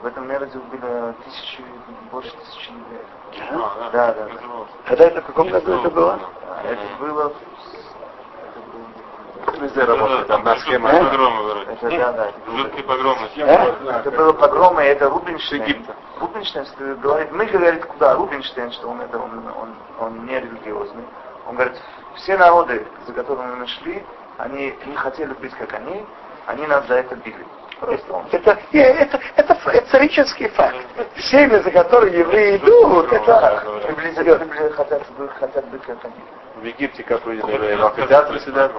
[0.00, 1.64] в этом Мереде было тысячи,
[2.10, 3.90] больше тысячи евреев.
[3.92, 4.28] Да, да, да.
[4.86, 6.20] Когда это, в каком году это было?
[6.64, 7.32] Это было
[9.60, 10.90] Везде работает, там на схема.
[10.90, 12.32] Это, да, да.
[12.46, 13.28] Жуткие погромы.
[13.36, 15.62] Это было погромы, это Рубинштейн.
[15.62, 15.94] Египта.
[16.20, 16.66] Рубинштейн
[17.00, 18.14] говорит, мы говорит, куда?
[18.14, 21.04] Рубинштейн, что он это, он, он, он не религиозный.
[21.46, 21.80] Он говорит,
[22.16, 24.04] все народы, за которыми мы шли,
[24.38, 26.04] они не хотели быть как они,
[26.46, 27.46] они нас за это били.
[27.82, 30.76] Это, это, это, это исторический факт.
[31.16, 35.02] Семьи, за которые евреи идут, это приблизительно хотят,
[35.38, 36.14] хотят быть как они.
[36.56, 38.72] В Египте как вы в амфитеатре сидят?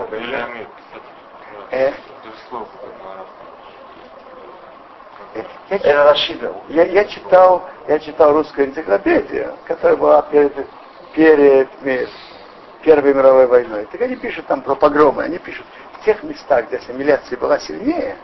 [5.69, 6.53] Я, Рашида.
[6.69, 10.53] Я, я читал, я читал русскую энциклопедию, которая была перед,
[11.13, 11.69] перед
[12.83, 13.87] Первой мировой войной.
[13.91, 15.23] Так они пишут там про погромы.
[15.23, 15.65] Они пишут,
[15.99, 18.17] в тех местах, где ассимиляция была сильнее,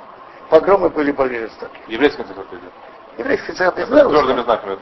[0.49, 1.81] погромы были более жестокие.
[1.87, 2.69] Еврейская энциклопедия.
[3.17, 3.85] Еврейская энциклопедия.
[3.85, 4.77] Твердыми знаками.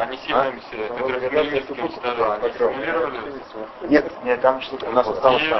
[0.00, 0.52] Они сильно
[3.88, 4.86] Нет, нет, там что-то.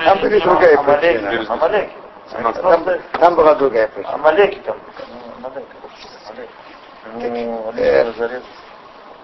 [0.04, 1.52] Там были другая причина.
[1.52, 1.92] Амалеки.
[2.30, 2.84] Там,
[3.18, 4.14] там была другая причина.
[4.14, 4.76] Амалеки там.
[5.42, 5.66] Амалеки.
[7.14, 8.42] Ну, они зарезали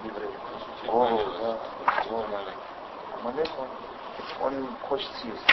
[0.03, 0.31] евреев.
[0.87, 1.57] О, да.
[3.21, 5.45] Амалек, он, он хочет съесть.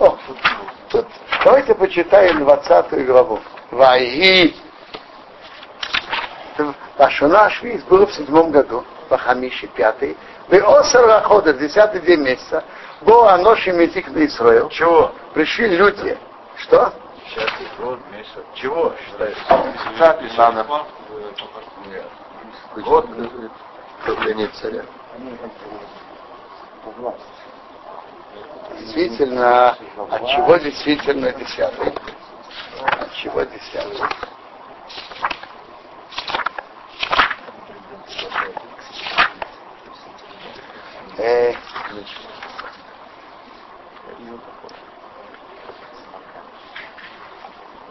[0.00, 0.16] О,
[0.88, 1.06] тут,
[1.44, 3.38] давайте почитаем 20 главу.
[3.70, 4.54] Ваи.
[6.96, 10.16] Пашуна Швиз был в седьмом году, в Хамише пятый.
[10.48, 12.64] В Осар Рахода, десятый день месяца,
[13.02, 14.70] был Аноши Метик на Исраил.
[14.70, 15.12] Чего?
[15.34, 16.18] Пришли люди.
[16.56, 16.92] Что?
[17.26, 18.44] Десятый год, месяц.
[18.54, 19.42] Чего считается?
[19.92, 20.66] Десятый, надо.
[22.76, 23.06] Год
[24.04, 24.82] правления царя.
[28.80, 31.92] Действительно, от чего действительно десятый?
[32.80, 34.00] От чего десятый?
[41.18, 41.52] Э,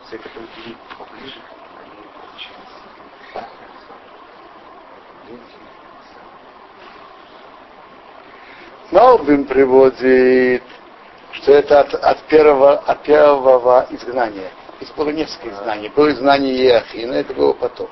[0.03, 0.47] все, которые
[0.97, 1.41] поближе,
[1.77, 2.09] они.
[8.91, 10.63] Малбин приводит,
[11.33, 14.51] что это от, от, первого, от первого изгнания.
[14.77, 15.89] Здесь было несколько изгнаний.
[15.89, 17.89] Было изгнание Иохина, это было потом.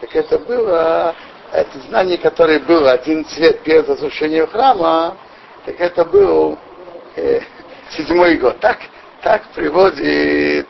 [0.00, 1.14] Так это было,
[1.52, 5.16] это знание, которое было один цвет перед разрушением храма,
[5.64, 6.58] так это был
[7.16, 7.40] э,
[7.90, 8.58] седьмой год.
[8.60, 8.78] Так,
[9.22, 10.66] так приводит,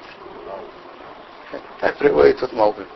[1.81, 2.87] так приводит тут Малбин.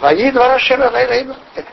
[0.00, 0.90] Вои два Рашема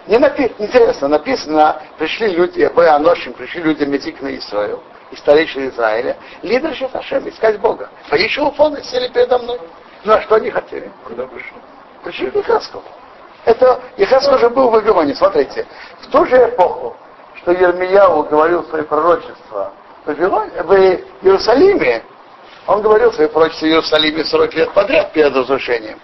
[0.08, 5.70] Не написано, интересно, написано, пришли люди, Бой Аношим, пришли люди Медик на Исраил, и старейшины
[5.70, 7.90] Израиля, лидерши Хашем, искать Бога.
[8.10, 9.60] Поищи уфоны, сели передо мной.
[10.04, 10.92] Ну а что они хотели?
[11.04, 11.58] Куда пришли?
[12.04, 12.84] Пришли к Ихаску.
[13.46, 15.68] Это Ихаску уже был в Вавилоне, смотрите.
[16.02, 16.96] В ту же эпоху,
[17.36, 19.72] что Ермияу говорил свои пророчества
[20.04, 20.74] в, Вавилоне, в
[21.22, 22.04] Иерусалиме,
[22.66, 26.00] он говорил свои пророчества в Иерусалиме 40 лет подряд перед разрушением.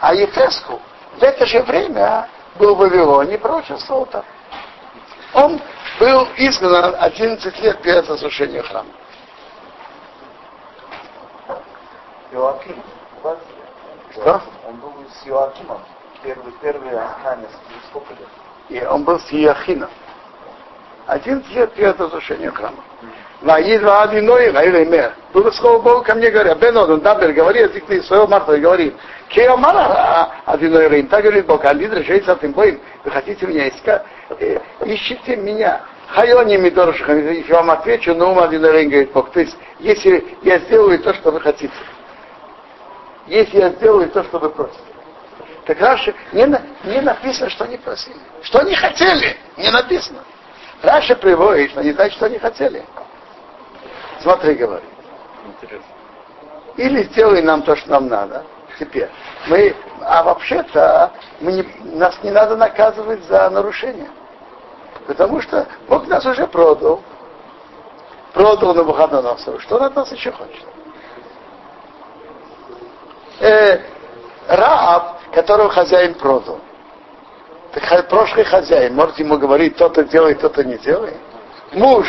[0.00, 0.78] А Ефеску
[1.18, 4.24] в это же время был в Вавилоне пророчествовал там.
[5.32, 5.60] Он
[5.98, 8.88] был изгнан 11 лет перед разрушением храма.
[12.32, 12.82] Иоаким,
[14.12, 14.42] Что?
[14.66, 15.80] Он был с Иоакимом,
[16.22, 17.50] первый, первый охранец,
[17.88, 18.28] сколько лет?
[18.68, 19.90] И он был с Иохином.
[21.06, 22.82] 11 лет перед разрушением храма.
[23.42, 25.14] Ваидва Адиной Гайремер.
[25.34, 29.23] Было слово Бога ко мне говоря, Бен Одон Дабер говорит, язык своего Марта говорит, Кеомара
[29.23, 29.23] Адиной Рейм,
[31.08, 32.80] так говорит Бог, Алид решается от вы
[33.10, 34.02] хотите меня искать,
[34.84, 35.82] ищите меня.
[36.08, 41.00] Хайони Мидоршиха, я вам отвечу, но ум Рейм, говорит Бог, то есть, если я сделаю
[41.00, 41.72] то, что вы хотите,
[43.26, 44.80] если я сделаю то, что вы просите.
[45.64, 46.46] Так Раши не,
[46.84, 48.18] не написано, что они просили.
[48.42, 50.20] Что они хотели, не написано.
[50.82, 52.84] Раша приводит, что они знают, что они хотели.
[54.20, 54.88] Смотри, говорит.
[55.46, 55.88] Интересно.
[56.76, 58.44] Или сделай нам то, что нам надо.
[58.78, 59.08] Теперь.
[59.46, 61.62] Мы, а вообще-то мы не,
[61.96, 64.08] нас не надо наказывать за нарушение.
[65.06, 67.02] Потому что Бог нас уже продал.
[68.32, 69.60] Продал на Бухадоносору.
[69.60, 70.64] Что он от нас еще хочет?
[73.40, 73.80] Э,
[74.48, 76.60] Рааб, которого хозяин продал.
[77.72, 81.14] Так прошлый хозяин может ему говорить, то-то делай, то-то не делай.
[81.72, 82.06] Муж,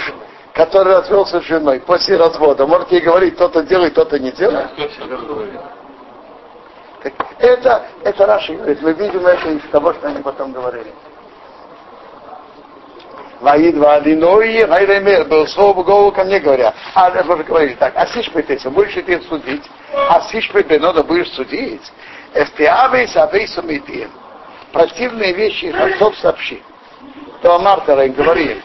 [0.53, 4.65] который развелся с женой после развода, может ей говорить, то-то делай, то-то не делай.
[7.39, 10.91] Это, это Раши говорит, мы видим это из того, что они потом говорили.
[13.41, 16.73] Ваид Вадиной, Вайремер, был слово голову ко мне говоря.
[16.93, 21.81] А вы говорите так, а сишпетеся, будешь ты судить, а сишпете, надо будешь судить.
[22.33, 24.11] Эфтиавей сабей сумитием.
[24.71, 26.63] Противные вещи их отцов сообщи.
[27.41, 28.61] То Амартера им говорит,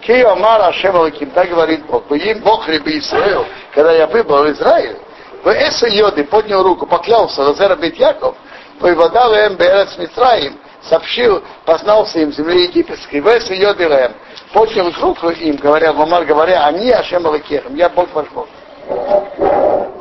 [0.00, 4.96] Кей Омар Ашем Алаким, так говорит Бог, Бог ребы Израил, когда я выбрал Израиль,
[5.42, 8.36] в Эса Йоды поднял руку, поклялся, Розера Бит Яков,
[8.78, 14.12] воеводал им Берец Митраим, сообщил, познался им земли египетской, в Эса Йоды Рэм,
[14.52, 18.48] поднял руку им, говоря, Мамар, говоря, они Ашем Алаким, я Бог ваш Бог.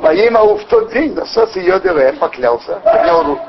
[0.02, 3.46] Поимау в тот день на Соси Йоды Рэм поклялся, поднял руку,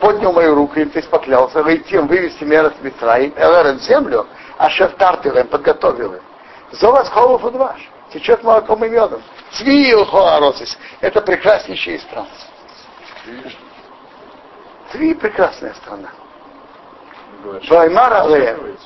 [0.00, 4.26] поднял мою руку, им то есть поклялся, выйти, вывести меня от Митраим, Элерен землю,
[4.58, 6.20] а шефтартилем, подготовил им.
[6.72, 7.95] Золос холов и.
[8.12, 9.22] Течет молоком и медом.
[11.00, 12.28] Это прекраснейшая страна.
[14.92, 16.10] Цви прекрасная страна.
[17.68, 18.76] Ваймара Леем.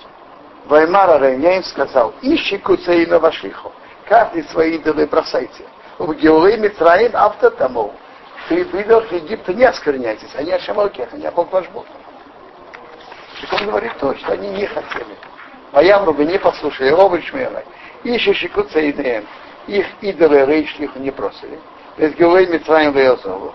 [0.66, 3.72] Ваймара Леем, я им сказал, ищи куцеина вашиху.
[4.08, 5.64] Каждый свои идолы бросайте.
[5.98, 7.94] В Геулы Митраим автотому.
[8.48, 10.34] Ты выйдешь в Египта, не оскверняйтесь.
[10.34, 11.86] Они Ашамалкех, они Бог ваш Бог.
[13.40, 15.16] Так он говорит то, что они не хотели.
[15.72, 17.64] Ваямру бы не послушали, оба шмелай.
[18.04, 19.26] Ищи шикутся идеем.
[19.66, 21.58] Их идолы Рейшлиху не бросили.
[21.96, 23.54] Без Геулей Митраим Веозову.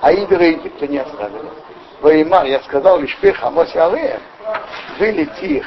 [0.00, 1.50] А идолы Египта не оставили.
[2.00, 4.20] Ваимар, я сказал лишь пеха, моси алеем.
[4.98, 5.66] Вылети их.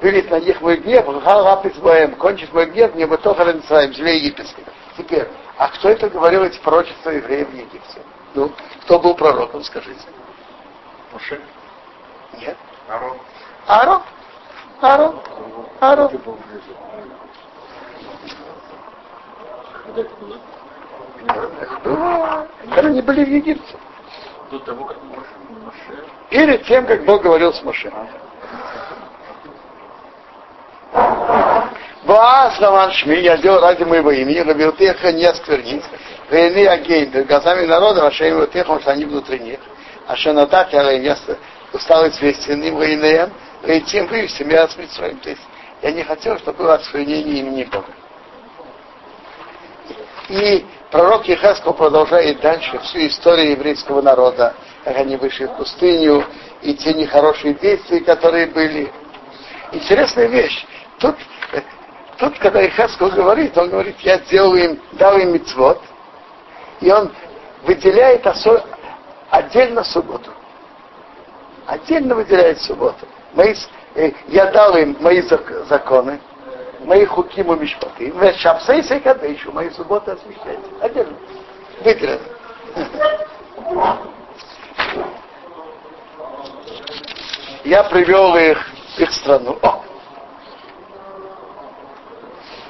[0.00, 4.16] Вылет на них мой гнев, лапис боем, кончит мой гнев, не бы только Митраим, земле
[4.18, 4.64] египетской.
[4.96, 8.02] Теперь, а кто это говорил эти пророчества евреев в Египте?
[8.34, 10.02] Ну, кто был пророком, скажите?
[11.12, 11.40] Муше?
[12.38, 12.56] Нет.
[12.88, 13.16] Арон.
[13.66, 14.02] Аарон.
[14.84, 15.18] Аарон.
[15.80, 16.10] Аарон.
[22.64, 23.76] Когда они были в Египте.
[24.50, 26.04] До того, как Моше.
[26.28, 27.90] Перед тем, как Бог говорил с Моше.
[32.04, 35.84] Боас Раван Шми, я сделал ради моего имени, Рабилтеха не осквернить.
[36.30, 39.60] Вейны Агейн, перед глазами народа, ваша имя Теха, что они внутри них.
[40.06, 41.16] А что на так, я
[41.80, 43.32] стал известен им Вейнеем,
[43.66, 45.18] и тем вывести меня с Митсроем.
[45.18, 45.42] То есть
[45.82, 47.92] я не хотел, чтобы было осквернение имени Бога.
[50.28, 54.54] И пророк Ехаскал продолжает дальше всю историю еврейского народа,
[54.84, 56.24] как они вышли в пустыню,
[56.62, 58.90] и те нехорошие действия, которые были.
[59.72, 60.66] Интересная вещь.
[60.98, 61.16] Тут,
[62.18, 65.82] тут когда Ехаскал говорит, он говорит, я сделал им, дал им мицвод,
[66.80, 67.12] и он
[67.64, 68.64] выделяет осо...
[69.30, 70.30] отдельно субботу.
[71.66, 73.54] Отдельно выделяет субботу мои,
[73.94, 75.22] э, я дал им мои
[75.68, 76.20] законы,
[76.80, 80.62] мои хукиму мишпаты, шапсей секадышу, мои субботы освящайте.
[80.80, 81.16] Отдельно.
[81.82, 82.20] Выделено.
[87.64, 88.58] Я привел их
[88.96, 89.58] в их страну.
[89.62, 89.82] О!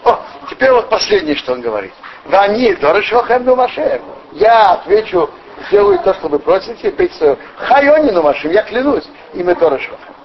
[0.05, 0.21] О!
[0.49, 1.93] Теперь вот последнее, что он говорит.
[2.27, 4.03] Вани, Дорешохэмну Машем.
[4.33, 5.29] Я отвечу,
[5.69, 10.24] сделаю то, что вы просите, и петь свою Хайонину Машем, я клянусь, имя Дорешохэмну.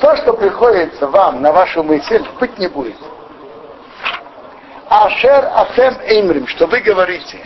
[0.00, 2.96] То, что приходится вам на вашу мысль, быть не будет.
[4.88, 7.42] Ашер Атем Эймрим, что вы говорите,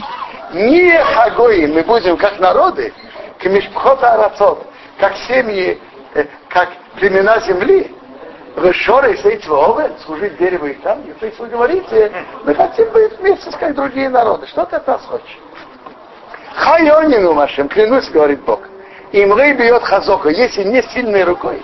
[0.52, 2.92] не хагои, мы будем как народы,
[3.38, 4.66] к мишпхота арацот,
[4.98, 5.80] как семьи,
[6.14, 7.94] э, как племена земли,
[8.56, 12.12] вы шоры сейцвовы, служить дереву и и то есть вы говорите,
[12.44, 14.46] мы хотим быть вместе, как другие народы.
[14.48, 15.38] Что ты от нас хочешь?
[16.54, 18.60] Хайонину вашим, клянусь, говорит Бог.
[19.12, 21.62] Имрей бьет хазока, если не сильной рукой.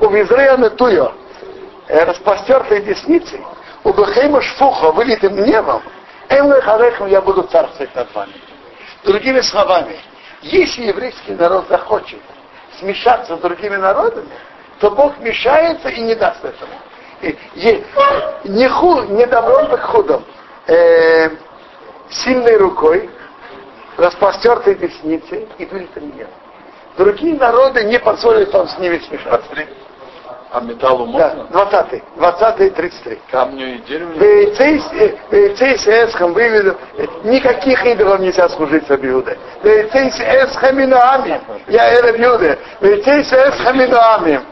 [0.00, 1.12] У Визрея туyo,
[1.88, 3.40] э, распростертой десницей,
[3.84, 5.82] у Бахейма шфуха, вылитым небом,
[6.28, 8.32] Эмлэ Харехам я буду царствовать над вами.
[9.04, 9.96] Другими словами,
[10.42, 12.20] если еврейский народ захочет
[12.78, 14.28] смешаться с другими народами,
[14.80, 16.72] то Бог мешается и не даст этому.
[17.20, 17.84] И, и,
[18.44, 20.24] не, ху, не добром, так худом.
[20.66, 21.30] Э,
[22.10, 23.10] сильной рукой,
[23.96, 26.32] распростертой десницей и вылитым небом.
[26.96, 29.50] Другие народы не позволят вам с ними смешаться.
[30.52, 31.48] А металлу можно?
[31.50, 33.18] Да, 20 20 33.
[33.32, 34.12] Камню и дереву?
[34.12, 36.76] Вейцейс эсхам выведу,
[37.24, 39.36] никаких идолов нельзя служить за Иудой.
[39.64, 42.56] Вейцейс эсхам инуамим, я эреб Юде.
[42.80, 44.42] Вейцейс эсхам инуамим,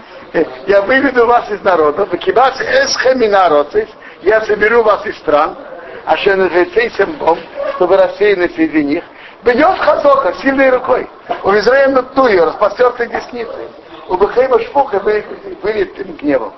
[0.66, 2.08] я выведу вас из народа.
[2.10, 3.88] Векибас эсхам инаротис,
[4.22, 5.56] я соберу вас из стран.
[6.04, 7.38] А что на вейцейсем бом,
[7.76, 9.04] чтобы рассеяны среди них.
[9.44, 11.08] Бьет хазока сильной рукой.
[11.42, 13.68] У Израиля тую, распростертой десницей
[14.08, 16.52] у Бехейма Шпуха вылет гневом.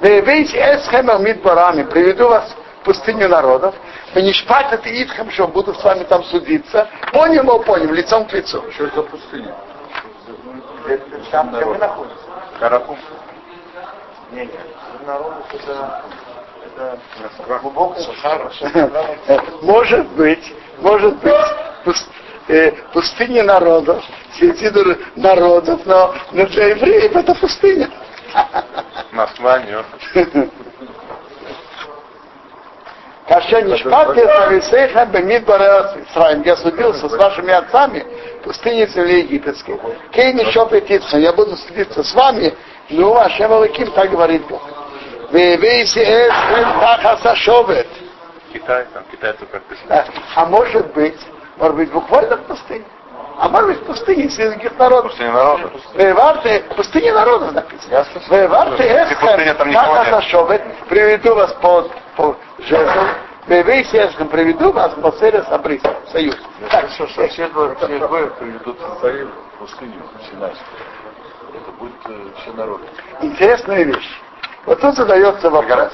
[0.00, 3.74] Вейс Эсхема Мидбарами, приведу вас в пустыню народов,
[4.14, 6.88] Венишпат это Итхам, что буду с вами там судиться.
[7.12, 8.62] Поним, о поним, лицом к лицу.
[8.72, 9.54] Что это пустыня?
[11.30, 12.16] Там, где мы находимся.
[12.58, 12.98] Каракум.
[14.32, 14.50] Нет.
[15.06, 16.02] Народов это.
[19.62, 21.96] Может быть, может быть,
[22.48, 24.04] э, пустыня народов,
[24.36, 24.70] среди
[25.16, 27.88] народов, но, но для евреев это пустыня.
[29.64, 29.86] Нью-Йорк.
[33.28, 36.42] Каша Нишпати Сависейха Бемид Исраим.
[36.42, 38.04] Я судился с вашими отцами
[38.40, 39.78] в пустыне земли египетской.
[40.12, 42.54] Кей еще петиться, я буду судиться с вами,
[42.90, 44.62] ну, Ашем Алаким, так говорит Бог.
[45.30, 46.34] Вейси Эс
[46.80, 47.86] Тахаса Шовет.
[48.52, 50.04] Китай, там Китай только написано.
[50.34, 51.18] А может быть,
[51.56, 52.84] может быть, буквально в пустыне.
[53.38, 55.12] А может быть, в пустыне среди других народов.
[55.12, 55.70] Пустыня народа.
[55.94, 57.90] Веварте, пустыня народов написано.
[59.54, 60.24] Там никого нет.
[60.24, 63.00] Эсхем, приведу вас под, под жезл.
[63.46, 65.82] Вевейси Эсхем, приведу вас под Серес Абрис,
[66.12, 66.36] союз.
[66.70, 70.78] Так, Все, что все двое, все двое приведут в в пустыню Синайскую.
[71.54, 72.84] Это будет э, все народы.
[73.20, 74.20] интересная вещь.
[74.64, 75.92] Вот тут задается вопрос.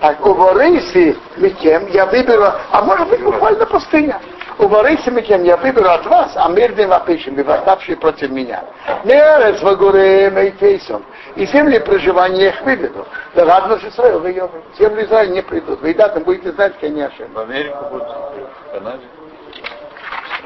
[0.00, 4.20] Так, у Борейси Микем я выберу, а может быть буквально пустыня.
[4.58, 8.64] У Борейси Микем я выберу от вас, а мирным вапишем, и восставшие против меня.
[9.04, 11.04] Мерец в горе Мейфейсом.
[11.36, 13.06] И земли проживания их выведу.
[13.34, 15.80] Да ладно же Израиль, вы ее, земли Израиля не придут.
[15.80, 17.26] Вы и да, там будете знать, конечно.
[17.32, 19.04] В Америку будет, в Канаде.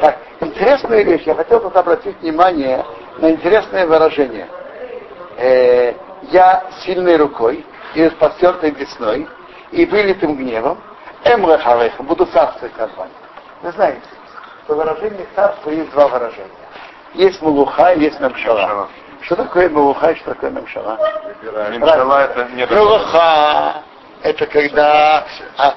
[0.00, 1.22] Так, интересная вещь.
[1.24, 2.84] Я хотел тут обратить внимание
[3.18, 4.46] на интересное выражение.
[5.38, 5.94] Э,
[6.30, 7.64] я сильной рукой
[7.96, 9.26] и распростертой десной
[9.70, 10.78] и вылитым гневом,
[11.24, 13.10] эмрахалеха, буду царствовать над вами.
[13.62, 14.02] Вы знаете,
[14.64, 16.50] что выражение царства есть два выражения.
[17.14, 18.88] Есть мулуха и есть намшала.
[19.22, 20.98] Что такое мулуха и что такое намшала?
[21.70, 23.82] Миншала это не Мулуха–
[24.22, 25.26] это когда
[25.56, 25.74] а,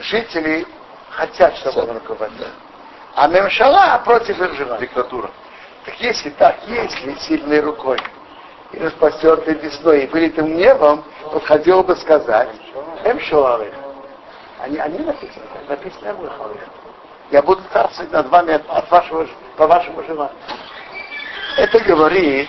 [0.00, 0.66] жители
[1.10, 2.46] хотят, чтобы он руководил.
[3.14, 4.80] А мемшала против их желания.
[4.82, 5.30] диктатура.
[5.86, 7.98] Так если так, если сильной рукой
[8.72, 12.50] и распростертой весной и вылитым небом, то хотел бы сказать,
[13.04, 13.72] эм шоалых.
[14.60, 16.30] Они, они написаны, написано эм.
[17.30, 20.36] Я буду царствовать над вами от, от вашего, по вашему желанию.
[21.56, 22.48] Это говорит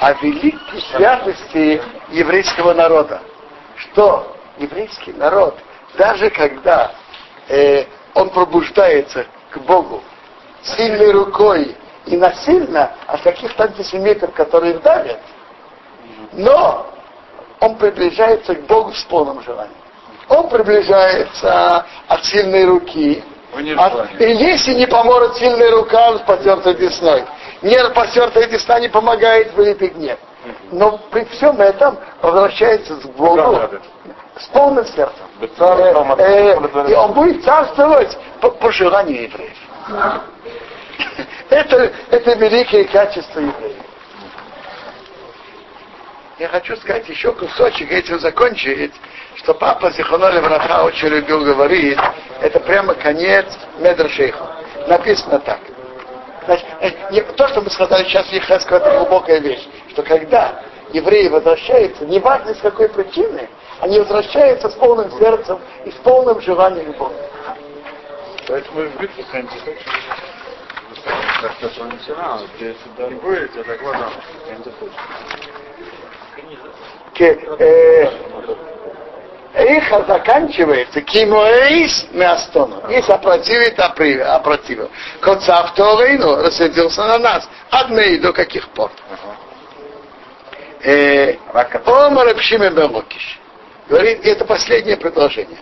[0.00, 3.20] о великой святости еврейского народа.
[3.76, 5.56] Что еврейский народ,
[5.96, 6.92] даже когда
[7.48, 7.84] э,
[8.14, 10.02] он пробуждается к Богу
[10.62, 15.20] сильной рукой и насильно от каких-то антисемитов, которые их давят,
[16.32, 16.86] но
[17.60, 19.74] он приближается к Богу с полным желанием.
[20.28, 23.24] Он приближается от сильной руки.
[23.76, 27.24] От- и если не поможет сильная рука с потертая десной,
[27.62, 30.18] не потертая десна не помогает вылитый гнев.
[30.70, 33.58] но при всем этом возвращается с Богу
[34.38, 35.26] с полным сердцем.
[35.40, 36.54] Э,
[36.84, 39.56] э, и он будет царствовать по, по желанию евреев.
[41.50, 43.77] Это, это великие качества евреев.
[46.38, 48.94] Я хочу сказать еще кусочек, этим закончить,
[49.36, 51.98] что папа Зихоноли Враха очень любил говорить,
[52.40, 53.46] это прямо конец
[53.80, 54.46] Медршейха.
[54.86, 55.58] Написано так.
[56.44, 60.62] Значит, э, то, что мы сказали сейчас в Ехеску, это глубокая вещь, что когда
[60.92, 63.48] евреи возвращаются, неважно с какой причины,
[63.80, 67.16] они возвращаются с полным сердцем и с полным желанием Бога.
[68.46, 69.54] Поэтому и в битве станете
[71.40, 73.80] как то начинал, где сюда будете, так
[78.26, 78.58] вот
[79.54, 82.88] Эйха заканчивается кимоэйс мястону.
[82.88, 84.90] Есть опротивит, опротивил.
[85.20, 87.48] Коцав Торейну рассердился на нас.
[87.70, 88.92] Одни до каких пор?
[91.86, 93.40] Омар Пшиме Белокиш.
[93.88, 95.58] Говорит, это последнее предложение.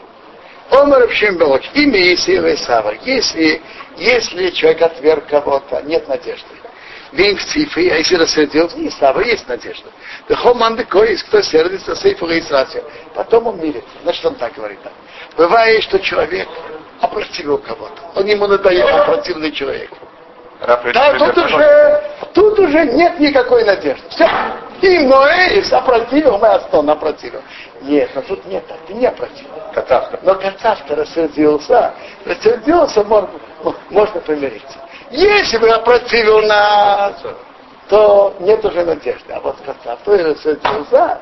[0.70, 1.70] Омар Пшиме Белокиш.
[1.72, 2.92] Имя Исиева Сава.
[3.02, 3.62] Если,
[3.96, 6.48] если человек отверг кого-то, нет надежды.
[7.12, 9.88] Вин в цифре, а если рассердился, не Сава, есть надежда.
[10.28, 12.82] Дехоман Декоис, кто сердится, сейфу регистрация.
[13.14, 13.88] Потом он мирится.
[14.02, 14.82] Значит, он так говорит.
[14.82, 14.92] Так.
[15.36, 16.48] Бывает, что человек
[17.00, 18.02] опротивил кого-то.
[18.14, 19.90] Он ему надоел, он противный человек.
[20.60, 22.02] Да, тут уже,
[22.32, 24.02] тут уже нет никакой надежды.
[24.08, 24.26] Все.
[24.80, 27.42] И Ноэис опротивил, мы Астон опротивил.
[27.82, 29.50] Нет, но тут нет, ты не опротивил.
[29.74, 30.18] Кацавка.
[30.22, 31.94] Но Кацавка рассердился.
[32.24, 33.30] Рассердился, можно,
[33.90, 34.78] можно помириться.
[35.10, 37.22] Если бы опротивил нас,
[37.88, 39.32] то нет уже надежды.
[39.32, 41.20] А вот Кацавка рассердился,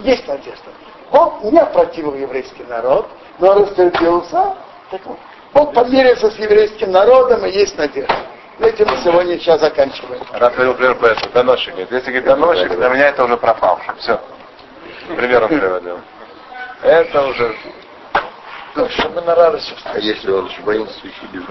[0.00, 0.70] есть надежда.
[1.12, 3.08] Он не опротивил еврейский народ,
[3.38, 4.56] но рассердился,
[4.90, 5.18] так вот.
[5.52, 8.14] Он помирился с еврейским народом, и есть надежда.
[8.60, 10.22] Этим мы сегодня сейчас заканчиваем.
[10.32, 11.70] Раз говорил пример по доносчик.
[11.70, 13.94] Говорит, если говорит доносчик, для меня это уже пропавший.
[13.98, 14.20] Все.
[15.16, 16.00] Пример он приводил.
[16.82, 17.56] Это уже...
[18.74, 19.74] Ну, чтобы на радость.
[19.84, 21.42] А если он еще боится священник?